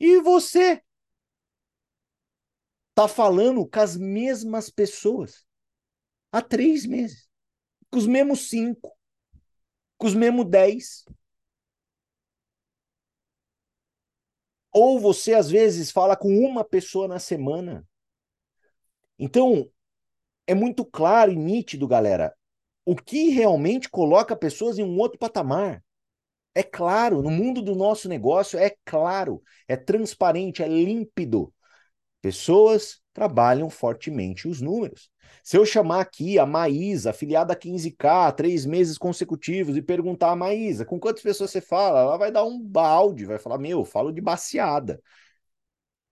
E 0.00 0.20
você 0.20 0.82
tá 2.94 3.08
falando 3.08 3.66
com 3.66 3.80
as 3.80 3.96
mesmas 3.96 4.70
pessoas 4.70 5.44
há 6.32 6.42
três 6.42 6.86
meses, 6.86 7.28
com 7.90 7.98
os 7.98 8.06
mesmos 8.08 8.48
cinco, 8.50 8.96
com 9.98 10.06
os 10.06 10.14
mesmos 10.14 10.46
dez. 10.48 11.04
Ou 14.72 14.98
você, 15.00 15.34
às 15.34 15.50
vezes, 15.50 15.90
fala 15.90 16.16
com 16.16 16.28
uma 16.28 16.64
pessoa 16.64 17.08
na 17.08 17.18
semana. 17.18 17.86
Então, 19.18 19.70
é 20.46 20.54
muito 20.54 20.84
claro 20.84 21.32
e 21.32 21.36
nítido, 21.36 21.86
galera, 21.86 22.34
o 22.84 22.96
que 22.96 23.30
realmente 23.30 23.88
coloca 23.88 24.36
pessoas 24.36 24.78
em 24.78 24.82
um 24.82 24.98
outro 24.98 25.18
patamar. 25.18 25.84
É 26.54 26.62
claro, 26.62 27.22
no 27.22 27.30
mundo 27.30 27.62
do 27.62 27.74
nosso 27.74 28.08
negócio 28.08 28.58
é 28.58 28.74
claro, 28.84 29.42
é 29.68 29.76
transparente, 29.76 30.62
é 30.62 30.68
límpido. 30.68 31.54
Pessoas 32.20 33.00
trabalham 33.12 33.68
fortemente 33.68 34.48
os 34.48 34.60
números. 34.60 35.10
Se 35.42 35.56
eu 35.56 35.64
chamar 35.64 36.00
aqui 36.00 36.38
a 36.38 36.46
Maísa, 36.46 37.10
afiliada 37.10 37.52
a 37.52 37.56
15K, 37.56 38.32
três 38.32 38.66
meses 38.66 38.98
consecutivos, 38.98 39.76
e 39.76 39.82
perguntar 39.82 40.30
a 40.30 40.36
Maísa, 40.36 40.84
com 40.84 40.98
quantas 40.98 41.22
pessoas 41.22 41.50
você 41.50 41.60
fala? 41.60 42.00
Ela 42.00 42.16
vai 42.16 42.30
dar 42.30 42.44
um 42.44 42.60
balde, 42.60 43.24
vai 43.24 43.38
falar, 43.38 43.58
meu, 43.58 43.84
falo 43.84 44.12
de 44.12 44.20
baseada. 44.20 45.00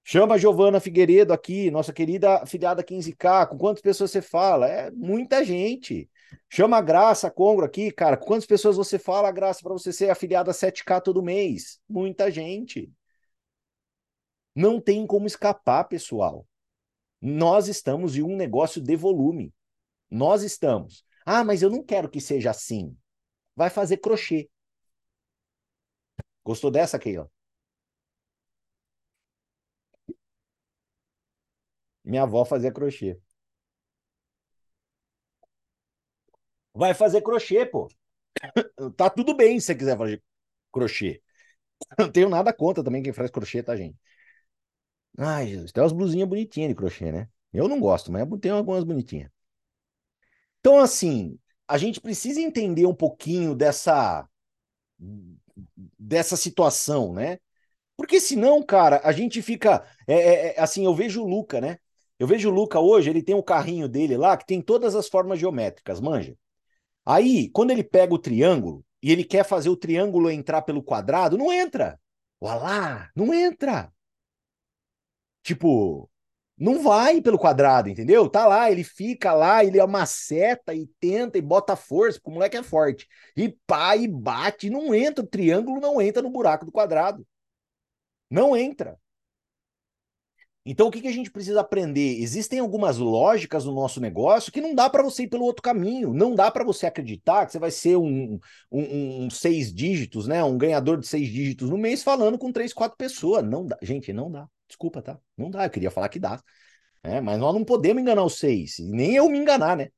Chama 0.05 0.37
a 0.37 0.39
Giovana 0.39 0.81
Figueiredo 0.81 1.35
aqui, 1.35 1.71
nossa 1.71 1.93
querida 1.93 2.37
afiliada 2.37 2.83
15K, 2.83 3.47
com 3.47 3.59
quantas 3.59 3.83
pessoas 3.83 4.11
você 4.11 4.23
fala? 4.23 4.67
É 4.67 4.91
muita 4.91 5.45
gente. 5.45 6.09
Chama 6.49 6.79
a 6.79 6.81
Graça 6.81 7.31
Congro 7.31 7.67
aqui, 7.67 7.91
cara. 7.91 8.17
Quantas 8.17 8.47
pessoas 8.47 8.77
você 8.77 8.99
fala, 8.99 9.31
Graça, 9.31 9.61
para 9.63 9.73
você 9.73 9.93
ser 9.93 10.09
afiliado 10.09 10.51
a 10.51 10.55
7K 10.55 11.01
todo 11.03 11.23
mês? 11.23 11.79
Muita 11.87 12.31
gente. 12.31 12.91
Não 14.55 14.81
tem 14.81 15.07
como 15.07 15.27
escapar, 15.27 15.85
pessoal. 15.85 16.47
Nós 17.21 17.69
estamos 17.69 18.17
em 18.17 18.23
um 18.23 18.37
negócio 18.37 18.81
de 18.83 18.97
volume. 18.97 19.53
Nós 20.11 20.43
estamos. 20.43 21.05
Ah, 21.27 21.45
mas 21.45 21.63
eu 21.63 21.71
não 21.71 21.83
quero 21.85 22.11
que 22.11 22.21
seja 22.21 22.51
assim. 22.51 22.97
Vai 23.57 23.71
fazer 23.71 23.99
crochê. 23.99 24.51
Gostou 26.45 26.71
dessa, 26.71 26.97
aqui, 26.97 27.17
ó? 27.19 27.27
Minha 32.05 32.25
avó 32.25 32.45
fazia 32.45 32.73
crochê. 32.73 33.21
Vai 36.75 36.95
fazer 36.95 37.21
crochê, 37.23 37.67
pô. 37.67 37.89
Tá 38.97 39.11
tudo 39.11 39.35
bem 39.37 39.59
se 39.61 39.67
você 39.67 39.75
quiser 39.75 39.97
fazer 39.97 40.23
crochê. 40.73 41.23
Não 41.99 42.11
tenho 42.13 42.29
nada 42.31 42.53
contra 42.55 42.85
também 42.85 43.03
quem 43.03 43.13
faz 43.13 43.31
crochê, 43.31 43.63
tá, 43.63 43.77
gente? 43.77 43.97
Ai, 45.19 45.49
Jesus, 45.49 45.73
tem 45.73 45.83
umas 45.83 45.93
blusinhas 45.93 46.29
bonitinhas 46.29 46.69
de 46.71 46.75
crochê, 46.75 47.13
né? 47.13 47.29
Eu 47.53 47.69
não 47.69 47.81
gosto, 47.81 48.11
mas 48.13 48.27
tem 48.41 48.51
algumas 48.53 48.85
bonitinhas. 48.85 49.31
Então, 50.61 50.79
assim, 50.79 51.39
a 51.67 51.77
gente 51.77 52.01
precisa 52.01 52.41
entender 52.41 52.87
um 52.87 52.95
pouquinho 52.95 53.55
dessa 53.55 54.29
dessa 55.99 56.37
situação, 56.37 57.13
né? 57.13 57.39
Porque 57.97 58.21
senão, 58.21 58.63
cara, 58.63 59.01
a 59.05 59.13
gente 59.13 59.43
fica. 59.43 59.85
É, 60.07 60.15
é, 60.15 60.57
é, 60.57 60.61
assim, 60.61 60.85
eu 60.85 60.95
vejo 60.95 61.23
o 61.23 61.29
Luca, 61.29 61.61
né? 61.61 61.79
Eu 62.19 62.27
vejo 62.27 62.49
o 62.51 62.53
Luca 62.53 62.81
hoje, 62.81 63.11
ele 63.11 63.23
tem 63.23 63.35
um 63.35 63.43
carrinho 63.43 63.89
dele 63.89 64.17
lá 64.17 64.37
que 64.37 64.47
tem 64.47 64.61
todas 64.61 64.95
as 64.95 65.09
formas 65.09 65.39
geométricas, 65.39 66.01
manja. 66.01 66.37
Aí, 67.07 67.51
quando 67.51 67.71
ele 67.71 67.85
pega 67.85 68.15
o 68.15 68.19
triângulo 68.19 68.85
e 69.03 69.13
ele 69.13 69.25
quer 69.25 69.45
fazer 69.45 69.69
o 69.69 69.77
triângulo 69.77 70.31
entrar 70.31 70.63
pelo 70.63 70.83
quadrado, 70.83 71.39
não 71.39 71.53
entra. 71.53 72.01
Olá, 72.41 73.11
não 73.17 73.33
entra. 73.35 73.93
Tipo, 75.49 76.11
não 76.59 76.83
vai 76.83 77.23
pelo 77.23 77.39
quadrado, 77.39 77.89
entendeu? 77.89 78.29
Tá 78.29 78.47
lá, 78.47 78.71
ele 78.71 78.85
fica 78.85 79.33
lá, 79.33 79.65
ele 79.65 79.79
é 79.79 79.85
uma 79.85 80.05
seta 80.05 80.75
e 80.75 80.87
tenta 81.01 81.39
e 81.39 81.43
bota 81.43 81.75
força, 81.75 82.19
porque 82.19 82.31
o 82.31 82.35
moleque 82.35 82.59
é 82.59 82.63
forte. 82.63 83.09
E 83.35 83.49
pá, 83.67 83.97
e 83.97 84.07
bate, 84.07 84.69
não 84.69 84.95
entra, 84.95 85.25
o 85.25 85.27
triângulo 85.27 85.81
não 85.81 86.03
entra 86.03 86.21
no 86.23 86.29
buraco 86.31 86.67
do 86.67 86.73
quadrado. 86.73 87.27
Não 88.31 88.57
entra. 88.57 88.99
Então, 90.67 90.89
o 90.89 90.91
que, 90.91 91.01
que 91.01 91.09
a 91.09 91.13
gente 91.13 91.31
precisa 91.31 91.63
aprender? 91.63 92.21
Existem 92.21 92.59
algumas 92.59 92.99
lógicas 92.99 93.65
no 93.65 93.73
nosso 93.75 94.03
negócio 94.03 94.53
que 94.53 94.61
não 94.61 94.75
dá 94.75 94.91
para 94.91 95.03
você 95.03 95.23
ir 95.23 95.29
pelo 95.29 95.45
outro 95.45 95.63
caminho. 95.63 96.13
Não 96.13 96.35
dá 96.35 96.51
para 96.51 96.63
você 96.63 96.85
acreditar 96.87 97.47
que 97.47 97.53
você 97.53 97.59
vai 97.59 97.71
ser 97.71 97.97
um, 97.97 98.39
um, 98.71 99.25
um, 99.25 99.31
seis 99.31 99.73
dígitos, 99.73 100.27
né? 100.27 100.45
Um 100.45 100.59
ganhador 100.59 100.99
de 100.99 101.07
seis 101.07 101.27
dígitos 101.29 101.71
no 101.71 101.79
mês 101.79 102.03
falando 102.03 102.37
com 102.39 102.53
três, 102.53 102.75
quatro 102.75 102.99
pessoas. 102.99 103.43
Não 103.43 103.65
dá. 103.65 103.79
Gente, 103.81 104.13
não 104.13 104.31
dá. 104.31 104.47
Desculpa, 104.69 105.03
tá? 105.03 105.19
Não 105.37 105.51
dá. 105.51 105.65
Eu 105.65 105.71
queria 105.71 105.91
falar 105.91 106.09
que 106.09 106.19
dá. 106.19 106.43
É, 107.03 107.21
mas 107.21 107.39
nós 107.39 107.55
não 107.55 107.65
podemos 107.65 108.03
enganar 108.03 108.25
os 108.25 108.39
seis. 108.39 108.77
Nem 108.79 109.15
eu 109.15 109.29
me 109.29 109.39
enganar, 109.39 109.77
né? 109.77 109.89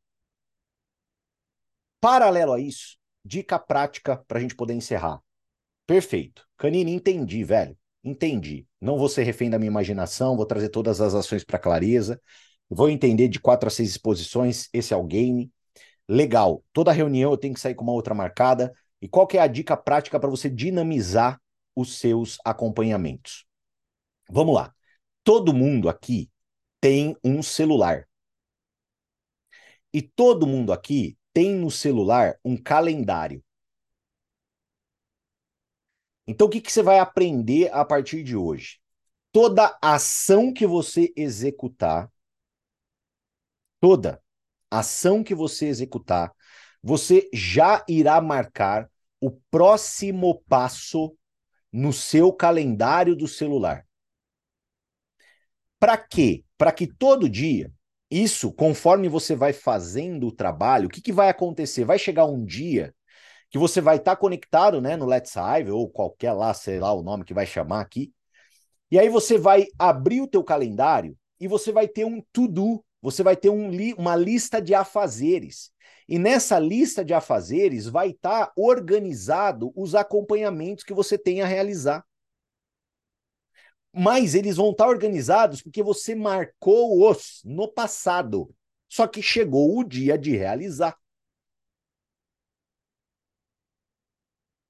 Paralelo 2.00 2.52
a 2.54 2.60
isso, 2.60 2.96
dica 3.24 3.58
prática 3.58 4.16
para 4.26 4.38
a 4.38 4.40
gente 4.40 4.54
poder 4.54 4.74
encerrar. 4.74 5.20
Perfeito. 5.86 6.46
Canine, 6.56 6.92
entendi, 6.92 7.44
velho. 7.44 7.76
Entendi. 8.02 8.66
Não 8.80 8.96
vou 8.96 9.08
ser 9.08 9.24
refém 9.24 9.50
da 9.50 9.58
minha 9.58 9.70
imaginação, 9.70 10.36
vou 10.36 10.46
trazer 10.46 10.70
todas 10.70 11.00
as 11.00 11.14
ações 11.14 11.44
para 11.44 11.58
clareza. 11.58 12.20
Vou 12.68 12.88
entender 12.88 13.28
de 13.28 13.40
quatro 13.40 13.66
a 13.66 13.70
seis 13.70 13.90
exposições, 13.90 14.68
esse 14.72 14.94
é 14.94 14.96
o 14.96 15.04
game. 15.04 15.50
Legal. 16.08 16.64
Toda 16.72 16.92
reunião 16.92 17.32
eu 17.32 17.36
tenho 17.36 17.54
que 17.54 17.60
sair 17.60 17.74
com 17.74 17.84
uma 17.84 17.92
outra 17.92 18.14
marcada. 18.14 18.72
E 19.02 19.08
qual 19.08 19.26
que 19.26 19.36
é 19.36 19.40
a 19.40 19.46
dica 19.46 19.76
prática 19.76 20.18
para 20.18 20.30
você 20.30 20.48
dinamizar 20.48 21.40
os 21.74 21.98
seus 21.98 22.38
acompanhamentos? 22.44 23.44
Vamos 24.30 24.54
lá. 24.54 24.74
Todo 25.24 25.52
mundo 25.52 25.88
aqui 25.88 26.30
tem 26.80 27.16
um 27.22 27.42
celular. 27.42 28.08
E 29.92 30.00
todo 30.00 30.46
mundo 30.46 30.72
aqui 30.72 31.18
tem 31.32 31.54
no 31.54 31.70
celular 31.70 32.38
um 32.44 32.56
calendário. 32.56 33.42
Então, 36.26 36.46
o 36.46 36.50
que, 36.50 36.60
que 36.60 36.70
você 36.70 36.82
vai 36.82 37.00
aprender 37.00 37.72
a 37.72 37.84
partir 37.84 38.22
de 38.22 38.36
hoje? 38.36 38.78
Toda 39.32 39.76
ação 39.82 40.52
que 40.52 40.64
você 40.64 41.12
executar, 41.16 42.08
toda 43.80 44.22
ação 44.70 45.24
que 45.24 45.34
você 45.34 45.66
executar, 45.66 46.32
você 46.80 47.28
já 47.32 47.84
irá 47.88 48.20
marcar 48.20 48.88
o 49.20 49.32
próximo 49.50 50.40
passo 50.48 51.16
no 51.72 51.92
seu 51.92 52.32
calendário 52.32 53.16
do 53.16 53.26
celular. 53.26 53.86
Para 55.80 55.96
quê? 55.96 56.44
Para 56.58 56.70
que 56.72 56.86
todo 56.86 57.28
dia, 57.28 57.72
isso, 58.10 58.52
conforme 58.52 59.08
você 59.08 59.34
vai 59.34 59.54
fazendo 59.54 60.26
o 60.26 60.32
trabalho, 60.32 60.86
o 60.86 60.90
que, 60.90 61.00
que 61.00 61.12
vai 61.12 61.30
acontecer? 61.30 61.84
Vai 61.84 61.98
chegar 61.98 62.26
um 62.26 62.44
dia 62.44 62.94
que 63.50 63.58
você 63.58 63.80
vai 63.80 63.96
estar 63.96 64.14
tá 64.14 64.20
conectado 64.20 64.80
né, 64.80 64.94
no 64.96 65.06
Let's 65.06 65.34
Hive, 65.34 65.70
ou 65.70 65.88
qualquer 65.88 66.32
lá, 66.32 66.52
sei 66.52 66.78
lá 66.78 66.92
o 66.92 67.02
nome 67.02 67.24
que 67.24 67.34
vai 67.34 67.46
chamar 67.46 67.80
aqui. 67.80 68.12
E 68.90 68.98
aí 68.98 69.08
você 69.08 69.38
vai 69.38 69.66
abrir 69.78 70.20
o 70.20 70.26
teu 70.28 70.44
calendário 70.44 71.16
e 71.40 71.48
você 71.48 71.72
vai 71.72 71.88
ter 71.88 72.04
um 72.04 72.22
to-do, 72.30 72.84
você 73.00 73.22
vai 73.22 73.34
ter 73.34 73.48
um 73.48 73.70
li 73.70 73.94
uma 73.94 74.14
lista 74.14 74.60
de 74.60 74.74
afazeres. 74.74 75.70
E 76.06 76.18
nessa 76.18 76.58
lista 76.58 77.02
de 77.02 77.14
afazeres 77.14 77.86
vai 77.86 78.10
estar 78.10 78.46
tá 78.46 78.52
organizado 78.54 79.72
os 79.74 79.94
acompanhamentos 79.94 80.84
que 80.84 80.92
você 80.92 81.16
tem 81.16 81.40
a 81.40 81.46
realizar. 81.46 82.04
Mas 83.92 84.34
eles 84.34 84.56
vão 84.56 84.70
estar 84.70 84.88
organizados 84.88 85.62
porque 85.62 85.82
você 85.82 86.14
marcou-os 86.14 87.40
no 87.44 87.66
passado. 87.66 88.54
Só 88.88 89.06
que 89.06 89.22
chegou 89.22 89.78
o 89.78 89.84
dia 89.84 90.16
de 90.16 90.36
realizar. 90.36 90.96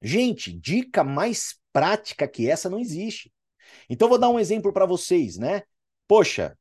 Gente, 0.03 0.53
dica 0.53 1.05
mais 1.05 1.59
prática 1.73 2.27
que 2.27 2.49
essa 2.49 2.71
não 2.71 2.79
existe. 2.79 3.33
Então 3.89 4.09
vou 4.09 4.19
dar 4.19 4.31
um 4.31 4.39
exemplo 4.39 4.73
para 4.73 4.87
vocês, 4.87 5.37
né? 5.37 5.63
Poxa, 6.09 6.59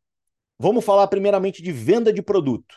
vamos 0.57 0.83
falar 0.83 1.07
primeiramente 1.07 1.61
de 1.61 1.71
venda 1.71 2.11
de 2.11 2.21
produto. 2.21 2.75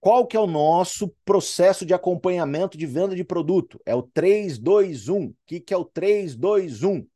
Qual 0.00 0.26
que 0.26 0.36
é 0.36 0.40
o 0.40 0.48
nosso 0.48 1.14
processo 1.24 1.86
de 1.86 1.94
acompanhamento 1.94 2.76
de 2.76 2.86
venda 2.86 3.14
de 3.14 3.22
produto? 3.22 3.80
É 3.86 3.94
o 3.94 4.02
321. 4.02 5.26
O 5.26 5.36
que, 5.46 5.60
que 5.60 5.72
é 5.72 5.76
o 5.76 5.84
321? 5.84 7.06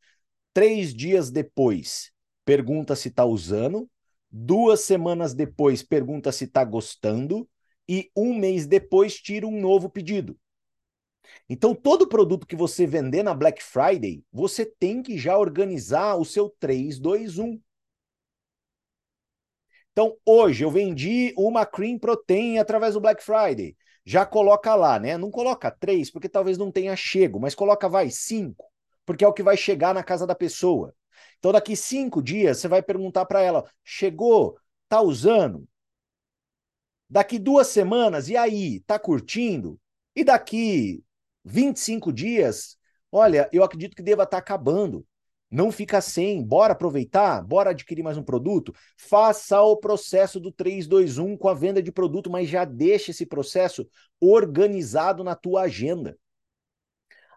Três 0.57 0.95
dias 0.95 1.31
depois, 1.31 2.11
pergunta 2.42 2.97
se 2.97 3.09
está 3.09 3.27
usando. 3.27 3.90
Duas 4.31 4.81
semanas 4.81 5.35
depois, 5.35 5.83
pergunta 5.83 6.33
se 6.33 6.45
está 6.45 6.64
gostando. 6.64 7.47
E 7.87 8.11
um 8.16 8.35
mês 8.35 8.66
depois, 8.66 9.16
tira 9.16 9.47
um 9.47 9.61
novo 9.61 9.90
pedido. 9.90 10.35
Então, 11.47 11.75
todo 11.75 12.09
produto 12.09 12.47
que 12.47 12.57
você 12.57 12.87
vender 12.87 13.23
na 13.23 13.35
Black 13.35 13.62
Friday, 13.62 14.25
você 14.33 14.64
tem 14.64 15.03
que 15.03 15.19
já 15.19 15.37
organizar 15.37 16.16
o 16.16 16.25
seu 16.25 16.49
3, 16.59 16.99
2, 16.99 17.37
1. 17.37 17.61
Então, 19.92 20.16
hoje 20.25 20.64
eu 20.64 20.71
vendi 20.71 21.35
uma 21.37 21.66
Cream 21.66 21.99
Protein 21.99 22.57
através 22.57 22.95
do 22.95 23.01
Black 23.03 23.23
Friday. 23.23 23.77
Já 24.07 24.25
coloca 24.25 24.75
lá, 24.75 24.99
né? 24.99 25.19
Não 25.19 25.31
coloca 25.31 25.71
3, 25.71 26.11
porque 26.11 26.31
talvez 26.31 26.57
não 26.57 26.73
tenha 26.73 26.97
chego, 26.97 27.38
mas 27.38 27.55
coloca, 27.55 27.90
vai, 27.90 28.09
5, 28.09 28.73
porque 29.07 29.25
é 29.25 29.29
o 29.29 29.33
que 29.33 29.42
vai 29.42 29.57
chegar 29.57 29.95
na 29.95 30.03
casa 30.03 30.27
da 30.27 30.35
pessoa. 30.35 30.95
Então, 31.38 31.53
daqui 31.53 31.77
cinco 31.77 32.23
dias, 32.23 32.59
você 32.59 32.69
vai 32.69 32.83
perguntar 32.83 33.25
para 33.25 33.40
ela: 33.40 33.64
chegou? 33.85 34.59
Tá 34.88 35.01
usando? 35.01 35.66
Daqui 37.09 37.38
duas 37.38 37.69
semanas, 37.69 38.29
e 38.29 38.37
aí? 38.37 38.81
Tá 38.81 38.99
curtindo? 38.99 39.81
E 40.14 40.25
daqui 40.25 41.05
25 41.45 42.12
dias, 42.12 42.77
olha, 43.12 43.49
eu 43.53 43.62
acredito 43.62 43.95
que 43.95 44.03
deva 44.03 44.25
estar 44.25 44.38
tá 44.38 44.38
acabando. 44.38 45.07
Não 45.49 45.71
fica 45.71 46.01
sem, 46.01 46.42
bora 46.42 46.73
aproveitar, 46.73 47.40
bora 47.42 47.71
adquirir 47.71 48.03
mais 48.03 48.16
um 48.19 48.23
produto. 48.23 48.75
Faça 48.97 49.61
o 49.62 49.77
processo 49.77 50.40
do 50.40 50.51
321 50.51 51.37
com 51.37 51.49
a 51.49 51.55
venda 51.55 51.81
de 51.81 51.92
produto, 51.92 52.29
mas 52.29 52.49
já 52.49 52.64
deixe 52.64 53.12
esse 53.12 53.25
processo 53.25 53.88
organizado 54.21 55.23
na 55.23 55.37
tua 55.37 55.62
agenda. 55.62 56.19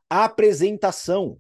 Apresentação. 0.10 1.40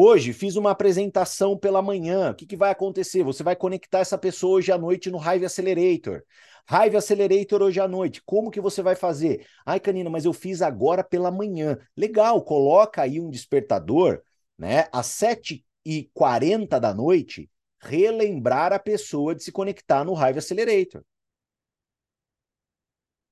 Hoje 0.00 0.32
fiz 0.32 0.54
uma 0.54 0.70
apresentação 0.70 1.58
pela 1.58 1.82
manhã. 1.82 2.30
O 2.30 2.34
que, 2.36 2.46
que 2.46 2.56
vai 2.56 2.70
acontecer? 2.70 3.24
Você 3.24 3.42
vai 3.42 3.56
conectar 3.56 3.98
essa 3.98 4.16
pessoa 4.16 4.58
hoje 4.58 4.70
à 4.70 4.78
noite 4.78 5.10
no 5.10 5.18
Hive 5.18 5.44
Accelerator. 5.44 6.22
Hive 6.70 6.96
Accelerator 6.96 7.60
hoje 7.62 7.80
à 7.80 7.88
noite. 7.88 8.22
Como 8.24 8.48
que 8.48 8.60
você 8.60 8.80
vai 8.80 8.94
fazer? 8.94 9.44
Ai, 9.66 9.80
Canina, 9.80 10.08
mas 10.08 10.24
eu 10.24 10.32
fiz 10.32 10.62
agora 10.62 11.02
pela 11.02 11.32
manhã. 11.32 11.76
Legal, 11.96 12.40
coloca 12.42 13.02
aí 13.02 13.18
um 13.18 13.28
despertador, 13.28 14.22
né? 14.56 14.86
Às 14.92 15.06
7h40 15.08 16.78
da 16.78 16.94
noite, 16.94 17.50
relembrar 17.80 18.72
a 18.72 18.78
pessoa 18.78 19.34
de 19.34 19.42
se 19.42 19.50
conectar 19.50 20.04
no 20.04 20.14
Hive 20.14 20.38
Accelerator. 20.38 21.02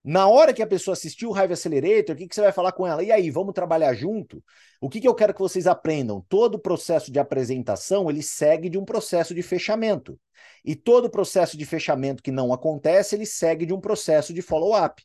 Na 0.06 0.28
hora 0.28 0.54
que 0.54 0.62
a 0.62 0.66
pessoa 0.68 0.92
assistiu 0.92 1.30
o 1.30 1.36
Hive 1.36 1.54
Accelerator, 1.54 2.14
o 2.14 2.18
que, 2.18 2.28
que 2.28 2.34
você 2.36 2.40
vai 2.40 2.52
falar 2.52 2.70
com 2.70 2.86
ela? 2.86 3.02
E 3.02 3.10
aí, 3.10 3.28
vamos 3.28 3.52
trabalhar 3.52 3.92
junto? 3.92 4.40
O 4.80 4.88
que, 4.88 5.00
que 5.00 5.08
eu 5.08 5.14
quero 5.16 5.34
que 5.34 5.40
vocês 5.40 5.66
aprendam? 5.66 6.24
Todo 6.28 6.54
o 6.54 6.60
processo 6.60 7.10
de 7.10 7.18
apresentação, 7.18 8.08
ele 8.08 8.22
segue 8.22 8.68
de 8.68 8.78
um 8.78 8.84
processo 8.84 9.34
de 9.34 9.42
fechamento. 9.42 10.16
E 10.64 10.76
todo 10.76 11.10
processo 11.10 11.56
de 11.58 11.66
fechamento 11.66 12.22
que 12.22 12.30
não 12.30 12.52
acontece, 12.52 13.16
ele 13.16 13.26
segue 13.26 13.66
de 13.66 13.74
um 13.74 13.80
processo 13.80 14.32
de 14.32 14.40
follow-up. 14.42 15.02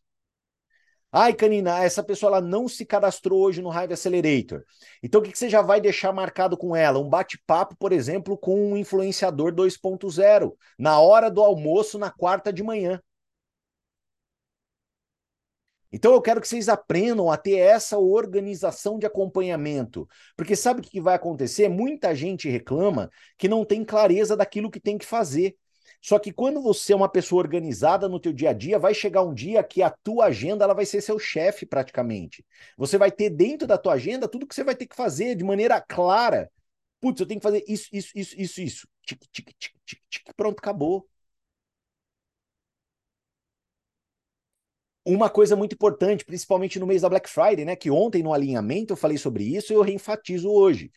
Ai, 1.11 1.33
Canina, 1.33 1.83
essa 1.83 2.03
pessoa 2.03 2.37
ela 2.37 2.41
não 2.41 2.67
se 2.67 2.85
cadastrou 2.85 3.41
hoje 3.41 3.59
no 3.59 3.71
Hive 3.71 3.93
Accelerator. 3.93 4.63
Então, 5.01 5.19
o 5.19 5.23
que, 5.23 5.31
que 5.31 5.39
você 5.39 5.49
já 5.49 5.63
vai 5.63 5.81
deixar 5.81 6.13
marcado 6.13 6.55
com 6.55 6.75
ela? 6.75 6.99
Um 6.99 7.09
bate-papo, 7.09 7.75
por 7.75 7.91
exemplo, 7.91 8.37
com 8.37 8.71
um 8.73 8.77
influenciador 8.77 9.51
2.0, 9.51 10.55
na 10.77 10.99
hora 10.99 11.31
do 11.31 11.41
almoço, 11.41 11.97
na 11.97 12.11
quarta 12.11 12.53
de 12.53 12.61
manhã. 12.61 13.01
Então 15.91 16.13
eu 16.13 16.21
quero 16.21 16.39
que 16.39 16.47
vocês 16.47 16.69
aprendam 16.69 17.29
a 17.29 17.37
ter 17.37 17.57
essa 17.57 17.97
organização 17.97 18.97
de 18.97 19.05
acompanhamento, 19.05 20.07
porque 20.37 20.55
sabe 20.55 20.79
o 20.79 20.83
que 20.83 21.01
vai 21.01 21.15
acontecer? 21.15 21.67
Muita 21.67 22.15
gente 22.15 22.49
reclama 22.49 23.09
que 23.37 23.47
não 23.47 23.65
tem 23.65 23.83
clareza 23.83 24.37
daquilo 24.37 24.71
que 24.71 24.79
tem 24.79 24.97
que 24.97 25.05
fazer. 25.05 25.55
Só 26.01 26.17
que 26.17 26.33
quando 26.33 26.61
você 26.61 26.93
é 26.93 26.95
uma 26.95 27.09
pessoa 27.09 27.43
organizada 27.43 28.09
no 28.09 28.19
teu 28.19 28.33
dia 28.33 28.49
a 28.49 28.53
dia, 28.53 28.79
vai 28.79 28.93
chegar 28.93 29.21
um 29.21 29.33
dia 29.33 29.63
que 29.63 29.83
a 29.83 29.89
tua 29.89 30.25
agenda 30.25 30.63
ela 30.63 30.73
vai 30.73 30.85
ser 30.85 30.99
seu 31.01 31.19
chefe 31.19 31.63
praticamente. 31.65 32.43
Você 32.75 32.97
vai 32.97 33.11
ter 33.11 33.29
dentro 33.29 33.67
da 33.67 33.77
tua 33.77 33.93
agenda 33.93 34.27
tudo 34.27 34.47
que 34.47 34.55
você 34.55 34.63
vai 34.63 34.75
ter 34.75 34.87
que 34.87 34.95
fazer 34.95 35.35
de 35.35 35.43
maneira 35.43 35.79
clara. 35.79 36.49
Putz, 36.99 37.19
eu 37.19 37.27
tenho 37.27 37.39
que 37.39 37.43
fazer 37.43 37.63
isso, 37.67 37.87
isso, 37.93 38.11
isso, 38.15 38.35
isso, 38.37 38.61
isso. 38.61 38.87
Tic, 39.05 39.19
tic, 39.31 39.49
tic, 39.59 39.73
tic, 39.85 39.99
tic. 40.09 40.33
Pronto, 40.35 40.57
acabou. 40.59 41.07
Uma 45.03 45.29
coisa 45.29 45.55
muito 45.55 45.73
importante, 45.73 46.23
principalmente 46.23 46.79
no 46.79 46.85
mês 46.85 47.01
da 47.01 47.09
Black 47.09 47.29
Friday, 47.29 47.65
né? 47.65 47.75
Que 47.75 47.89
ontem 47.89 48.21
no 48.21 48.33
alinhamento 48.33 48.93
eu 48.93 48.97
falei 48.97 49.17
sobre 49.17 49.43
isso 49.43 49.73
e 49.73 49.75
eu 49.75 49.81
reenfatizo 49.81 50.49
hoje. 50.49 50.91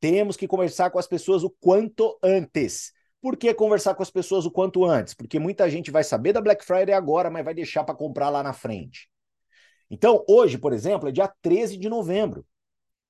Temos 0.00 0.36
que 0.36 0.48
conversar 0.48 0.90
com 0.90 0.98
as 0.98 1.06
pessoas 1.06 1.44
o 1.44 1.50
quanto 1.50 2.18
antes. 2.22 2.92
Por 3.22 3.36
que 3.36 3.54
conversar 3.54 3.94
com 3.94 4.02
as 4.02 4.10
pessoas 4.10 4.44
o 4.44 4.50
quanto 4.50 4.84
antes? 4.84 5.14
Porque 5.14 5.38
muita 5.38 5.70
gente 5.70 5.90
vai 5.90 6.04
saber 6.04 6.32
da 6.32 6.40
Black 6.40 6.64
Friday 6.64 6.92
agora, 6.92 7.30
mas 7.30 7.44
vai 7.44 7.54
deixar 7.54 7.84
para 7.84 7.94
comprar 7.94 8.28
lá 8.28 8.42
na 8.42 8.52
frente. 8.52 9.08
Então, 9.88 10.24
hoje, 10.28 10.58
por 10.58 10.72
exemplo, 10.72 11.08
é 11.08 11.12
dia 11.12 11.32
13 11.40 11.76
de 11.76 11.88
novembro. 11.88 12.40
O 12.40 12.44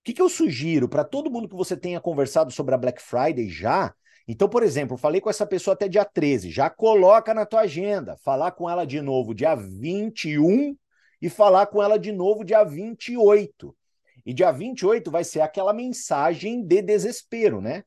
que, 0.04 0.12
que 0.12 0.22
eu 0.22 0.28
sugiro 0.28 0.88
para 0.88 1.02
todo 1.02 1.30
mundo 1.30 1.48
que 1.48 1.56
você 1.56 1.76
tenha 1.76 2.00
conversado 2.00 2.52
sobre 2.52 2.74
a 2.74 2.78
Black 2.78 3.00
Friday 3.00 3.48
já, 3.48 3.94
então, 4.26 4.48
por 4.48 4.62
exemplo, 4.62 4.96
falei 4.96 5.20
com 5.20 5.28
essa 5.28 5.46
pessoa 5.46 5.74
até 5.74 5.86
dia 5.88 6.04
13, 6.04 6.50
já 6.50 6.70
coloca 6.70 7.34
na 7.34 7.44
tua 7.44 7.60
agenda, 7.60 8.16
falar 8.18 8.52
com 8.52 8.68
ela 8.68 8.86
de 8.86 9.00
novo 9.02 9.34
dia 9.34 9.54
21 9.54 10.76
e 11.20 11.28
falar 11.28 11.66
com 11.66 11.82
ela 11.82 11.98
de 11.98 12.10
novo 12.10 12.44
dia 12.44 12.64
28. 12.64 13.76
E 14.24 14.32
dia 14.32 14.50
28 14.50 15.10
vai 15.10 15.24
ser 15.24 15.40
aquela 15.40 15.74
mensagem 15.74 16.64
de 16.64 16.80
desespero, 16.80 17.60
né? 17.60 17.82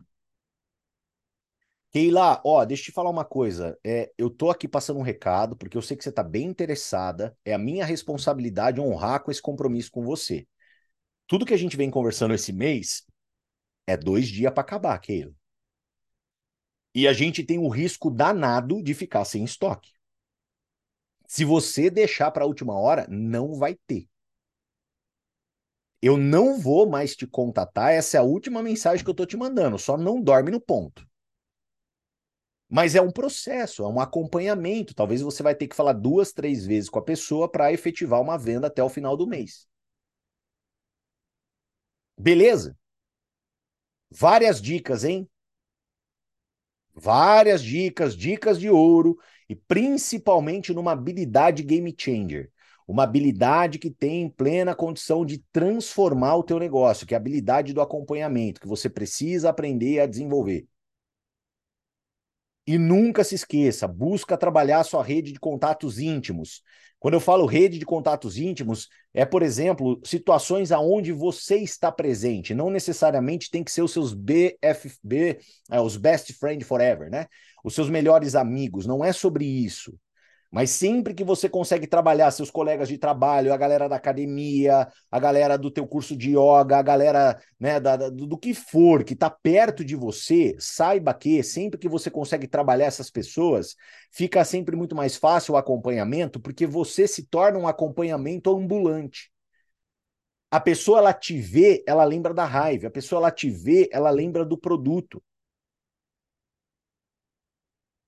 Keila, 1.92 2.42
ó, 2.46 2.64
deixa 2.64 2.84
eu 2.84 2.86
te 2.86 2.92
falar 2.92 3.10
uma 3.10 3.26
coisa. 3.26 3.78
É, 3.84 4.12
eu 4.18 4.30
tô 4.30 4.52
aqui 4.52 4.68
passando 4.68 5.00
um 5.00 5.04
recado, 5.04 5.56
porque 5.56 5.76
eu 5.76 5.82
sei 5.82 5.98
que 5.98 6.04
você 6.04 6.12
tá 6.12 6.22
bem 6.22 6.46
interessada. 6.46 7.36
É 7.44 7.54
a 7.54 7.58
minha 7.58 7.86
responsabilidade 7.86 8.80
honrar 8.80 9.24
com 9.24 9.32
esse 9.32 9.42
compromisso 9.42 9.90
com 9.90 10.04
você. 10.04 10.46
Tudo 11.26 11.46
que 11.46 11.54
a 11.54 11.58
gente 11.58 11.78
vem 11.78 11.90
conversando 11.90 12.34
esse 12.34 12.54
mês 12.54 13.04
é 13.88 13.98
dois 13.98 14.28
dias 14.28 14.54
para 14.54 14.62
acabar, 14.62 15.00
Keila. 15.00 15.37
E 16.98 17.08
a 17.08 17.14
gente 17.14 17.44
tem 17.44 17.60
o 17.60 17.70
risco 17.70 18.10
danado 18.10 18.82
de 18.82 18.92
ficar 18.96 19.24
sem 19.24 19.44
estoque. 19.44 19.92
Se 21.28 21.46
você 21.46 21.92
deixar 21.92 22.32
para 22.32 22.44
a 22.44 22.48
última 22.48 22.74
hora, 22.74 23.06
não 23.08 23.54
vai 23.54 23.76
ter. 23.86 24.10
Eu 26.02 26.18
não 26.18 26.60
vou 26.60 26.90
mais 26.90 27.16
te 27.16 27.28
contatar, 27.28 27.92
essa 27.92 28.18
é 28.18 28.20
a 28.20 28.24
última 28.24 28.64
mensagem 28.64 29.06
que 29.06 29.12
eu 29.12 29.14
tô 29.14 29.28
te 29.28 29.38
mandando, 29.38 29.78
só 29.78 29.96
não 29.96 30.20
dorme 30.20 30.50
no 30.50 30.60
ponto. 30.60 31.08
Mas 32.68 32.96
é 32.96 33.02
um 33.02 33.12
processo, 33.12 33.84
é 33.84 33.88
um 33.88 34.00
acompanhamento. 34.00 34.96
Talvez 34.96 35.22
você 35.22 35.44
vai 35.44 35.54
ter 35.54 35.68
que 35.68 35.76
falar 35.76 35.94
duas, 35.94 36.34
três 36.34 36.66
vezes 36.66 36.90
com 36.90 36.98
a 36.98 37.06
pessoa 37.06 37.48
para 37.48 37.72
efetivar 37.72 38.20
uma 38.20 38.40
venda 38.40 38.66
até 38.66 38.82
o 38.82 38.90
final 38.90 39.16
do 39.16 39.28
mês. 39.28 39.68
Beleza? 42.18 42.76
Várias 44.10 44.60
dicas, 44.60 45.04
hein? 45.04 45.30
Várias 47.00 47.62
dicas, 47.62 48.16
dicas 48.16 48.60
de 48.60 48.72
ouro 48.72 49.18
e 49.48 49.56
principalmente 49.56 50.74
numa 50.74 50.94
habilidade 50.94 51.62
game 51.62 51.94
changer. 51.96 52.52
Uma 52.88 53.04
habilidade 53.04 53.78
que 53.78 53.92
tem 53.92 54.28
plena 54.30 54.74
condição 54.74 55.24
de 55.24 55.44
transformar 55.52 56.38
o 56.38 56.44
teu 56.44 56.58
negócio, 56.58 57.06
que 57.06 57.14
é 57.14 57.18
a 57.18 57.20
habilidade 57.20 57.72
do 57.72 57.82
acompanhamento, 57.82 58.60
que 58.60 58.68
você 58.68 58.90
precisa 58.90 59.50
aprender 59.50 60.00
a 60.00 60.08
desenvolver. 60.08 60.66
E 62.68 62.78
nunca 62.78 63.24
se 63.24 63.34
esqueça, 63.34 63.88
busca 63.88 64.38
trabalhar 64.38 64.84
sua 64.84 65.02
rede 65.02 65.32
de 65.32 65.40
contatos 65.40 66.00
íntimos. 66.00 66.62
Quando 67.00 67.14
eu 67.14 67.22
falo 67.22 67.46
rede 67.46 67.80
de 67.80 67.86
contatos 67.86 68.38
íntimos, 68.38 68.90
é, 69.14 69.26
por 69.26 69.42
exemplo, 69.42 70.02
situações 70.04 70.72
aonde 70.72 71.14
você 71.14 71.58
está 71.58 71.92
presente. 71.92 72.54
Não 72.54 72.70
necessariamente 72.70 73.50
tem 73.50 73.64
que 73.64 73.72
ser 73.72 73.84
os 73.84 73.94
seus 73.94 74.14
BFB, 74.14 75.40
é, 75.72 75.80
os 75.80 75.96
best 75.96 76.34
friend 76.34 76.66
forever, 76.66 77.10
né? 77.10 77.28
Os 77.64 77.74
seus 77.74 77.90
melhores 77.90 78.36
amigos. 78.36 78.86
Não 78.86 79.06
é 79.06 79.14
sobre 79.14 79.46
isso. 79.46 79.98
Mas 80.52 80.70
sempre 80.72 81.14
que 81.14 81.24
você 81.24 81.50
consegue 81.50 81.86
trabalhar 81.88 82.32
seus 82.32 82.50
colegas 82.50 82.88
de 82.88 82.98
trabalho, 82.98 83.54
a 83.54 83.58
galera 83.58 83.90
da 83.90 83.98
academia, 83.98 84.88
a 85.12 85.20
galera 85.20 85.58
do 85.58 85.70
teu 85.70 85.86
curso 85.86 86.16
de 86.16 86.32
yoga, 86.32 86.78
a 86.78 86.82
galera 86.82 87.40
né, 87.60 87.80
da, 87.80 87.98
da, 87.98 88.10
do 88.10 88.38
que 88.38 88.54
for 88.54 89.04
que 89.04 89.14
está 89.14 89.30
perto 89.30 89.84
de 89.84 89.96
você, 89.96 90.56
saiba 90.58 91.14
que 91.14 91.44
sempre 91.44 91.78
que 91.78 91.90
você 91.90 92.10
consegue 92.10 92.48
trabalhar 92.48 92.86
essas 92.86 93.10
pessoas, 93.10 93.76
fica 94.12 94.44
sempre 94.46 94.76
muito 94.76 94.96
mais 94.96 95.18
fácil 95.18 95.54
o 95.54 95.58
acompanhamento, 95.58 96.40
porque 96.40 96.66
você 96.66 97.08
se 97.08 97.24
torna 97.24 97.60
um 97.60 97.68
acompanhamento 97.68 98.56
ambulante. 98.56 99.30
A 100.50 100.60
pessoa 100.62 101.00
ela 101.00 101.14
te 101.14 101.38
vê, 101.40 101.84
ela 101.86 102.06
lembra 102.06 102.34
da 102.34 102.46
raiva. 102.46 102.88
A 102.88 102.92
pessoa 102.92 103.20
ela 103.20 103.32
te 103.32 103.50
vê, 103.50 103.90
ela 103.92 104.10
lembra 104.10 104.46
do 104.46 104.58
produto. 104.58 105.22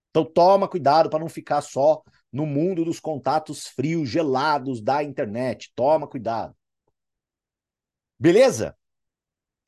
Então 0.10 0.26
toma 0.26 0.68
cuidado 0.68 1.10
para 1.10 1.20
não 1.20 1.30
ficar 1.30 1.62
só 1.62 2.02
no 2.32 2.46
mundo 2.46 2.84
dos 2.84 3.00
contatos 3.00 3.68
frios, 3.68 4.10
gelados 4.10 4.82
da 4.82 5.04
internet. 5.04 5.72
Toma 5.76 6.08
cuidado. 6.08 6.56
Beleza? 8.18 8.76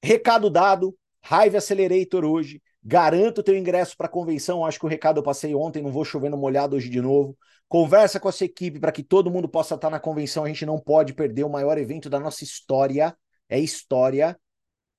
Recado 0.04 0.50
dado. 0.50 0.98
Hive 1.24 1.58
Accelerator 1.58 2.26
hoje. 2.26 2.62
Garanto 2.84 3.44
teu 3.44 3.56
ingresso 3.56 3.96
para 3.96 4.08
a 4.08 4.10
convenção. 4.10 4.66
Acho 4.66 4.80
que 4.80 4.86
o 4.86 4.90
recado 4.90 5.20
eu 5.20 5.24
passei 5.24 5.54
ontem, 5.54 5.84
não 5.84 5.92
vou 5.92 6.04
chover 6.04 6.30
no 6.30 6.38
molhado 6.38 6.76
hoje 6.76 6.90
de 6.90 7.00
novo. 7.00 7.38
Conversa 7.70 8.20
com 8.20 8.28
a 8.28 8.32
sua 8.32 8.46
equipe 8.46 8.80
para 8.80 8.92
que 8.92 9.04
todo 9.04 9.30
mundo 9.30 9.48
possa 9.48 9.76
estar 9.76 9.90
na 9.90 10.00
convenção. 10.00 10.44
A 10.44 10.48
gente 10.48 10.66
não 10.66 10.80
pode 10.80 11.14
perder 11.14 11.44
o 11.44 11.50
maior 11.50 11.78
evento 11.78 12.10
da 12.10 12.20
nossa 12.20 12.44
história. 12.44 13.16
É 13.48 13.60
história. 13.60 14.38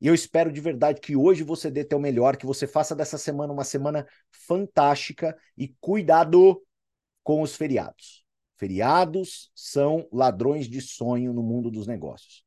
E 0.03 0.09
eu 0.09 0.15
espero 0.15 0.51
de 0.51 0.61
verdade 0.61 1.01
que 1.01 1.15
hoje 1.15 1.45
você 1.45 1.71
dê 1.71 1.85
teu 1.85 2.01
melhor, 2.01 2.37
que 2.37 2.45
você 2.45 2.67
faça 2.67 2.93
dessa 2.93 3.17
semana 3.17 3.53
uma 3.53 3.63
semana 3.63 4.05
fantástica 4.33 5.39
e 5.57 5.69
cuidado 5.81 6.61
com 7.23 7.41
os 7.41 7.55
feriados. 7.55 8.25
Feriados 8.57 9.53
são 9.55 10.09
ladrões 10.13 10.67
de 10.67 10.81
sonho 10.81 11.33
no 11.33 11.41
mundo 11.41 11.71
dos 11.71 11.87
negócios. 11.87 12.45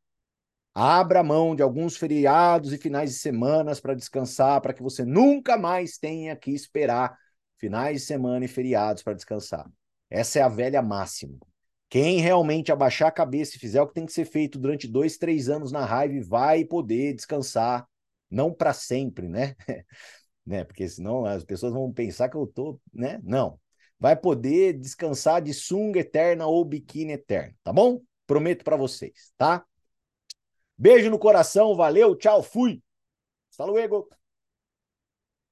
Abra 0.73 1.23
mão 1.23 1.55
de 1.55 1.63
alguns 1.63 1.95
feriados 1.95 2.73
e 2.73 2.77
finais 2.77 3.11
de 3.11 3.19
semanas 3.19 3.79
para 3.79 3.95
descansar, 3.95 4.59
para 4.59 4.73
que 4.73 4.83
você 4.83 5.05
nunca 5.05 5.57
mais 5.57 5.97
tenha 5.97 6.35
que 6.35 6.51
esperar 6.51 7.17
finais 7.57 8.01
de 8.01 8.05
semana 8.05 8.43
e 8.43 8.49
feriados 8.49 9.01
para 9.01 9.13
descansar. 9.13 9.65
Essa 10.09 10.39
é 10.39 10.41
a 10.41 10.49
velha 10.49 10.81
máxima. 10.81 11.37
Quem 11.89 12.19
realmente 12.19 12.71
abaixar 12.71 13.07
a 13.07 13.11
cabeça 13.11 13.55
e 13.55 13.59
fizer 13.59 13.81
o 13.81 13.88
que 13.88 13.93
tem 13.93 14.05
que 14.05 14.11
ser 14.13 14.25
feito 14.25 14.59
durante 14.59 14.88
dois, 14.88 15.17
três 15.17 15.49
anos 15.49 15.71
na 15.71 15.86
raiva 15.86 16.25
vai 16.27 16.65
poder 16.65 17.13
descansar, 17.13 17.88
não 18.29 18.53
para 18.53 18.73
sempre, 18.73 19.27
né? 19.29 19.55
né? 20.45 20.63
Porque 20.63 20.88
senão 20.89 21.25
as 21.25 21.43
pessoas 21.43 21.73
vão 21.73 21.91
pensar 21.91 22.29
que 22.29 22.38
eu 22.38 22.47
tô, 22.47 22.79
né? 22.93 23.19
Não. 23.23 23.59
Vai 23.99 24.15
poder 24.15 24.73
descansar 24.73 25.41
de 25.41 25.53
sunga 25.53 25.99
eterna 25.99 26.45
ou 26.47 26.65
biquíni 26.65 27.13
eterno, 27.13 27.55
tá 27.63 27.71
bom? 27.71 28.01
Prometo 28.27 28.63
para 28.63 28.75
vocês, 28.75 29.31
tá? 29.38 29.65
Beijo 30.77 31.09
no 31.09 31.17
coração, 31.17 31.75
valeu, 31.75 32.15
tchau, 32.15 32.43
fui. 32.43 32.81
Hasta 33.49 33.65
luego. 33.65 34.09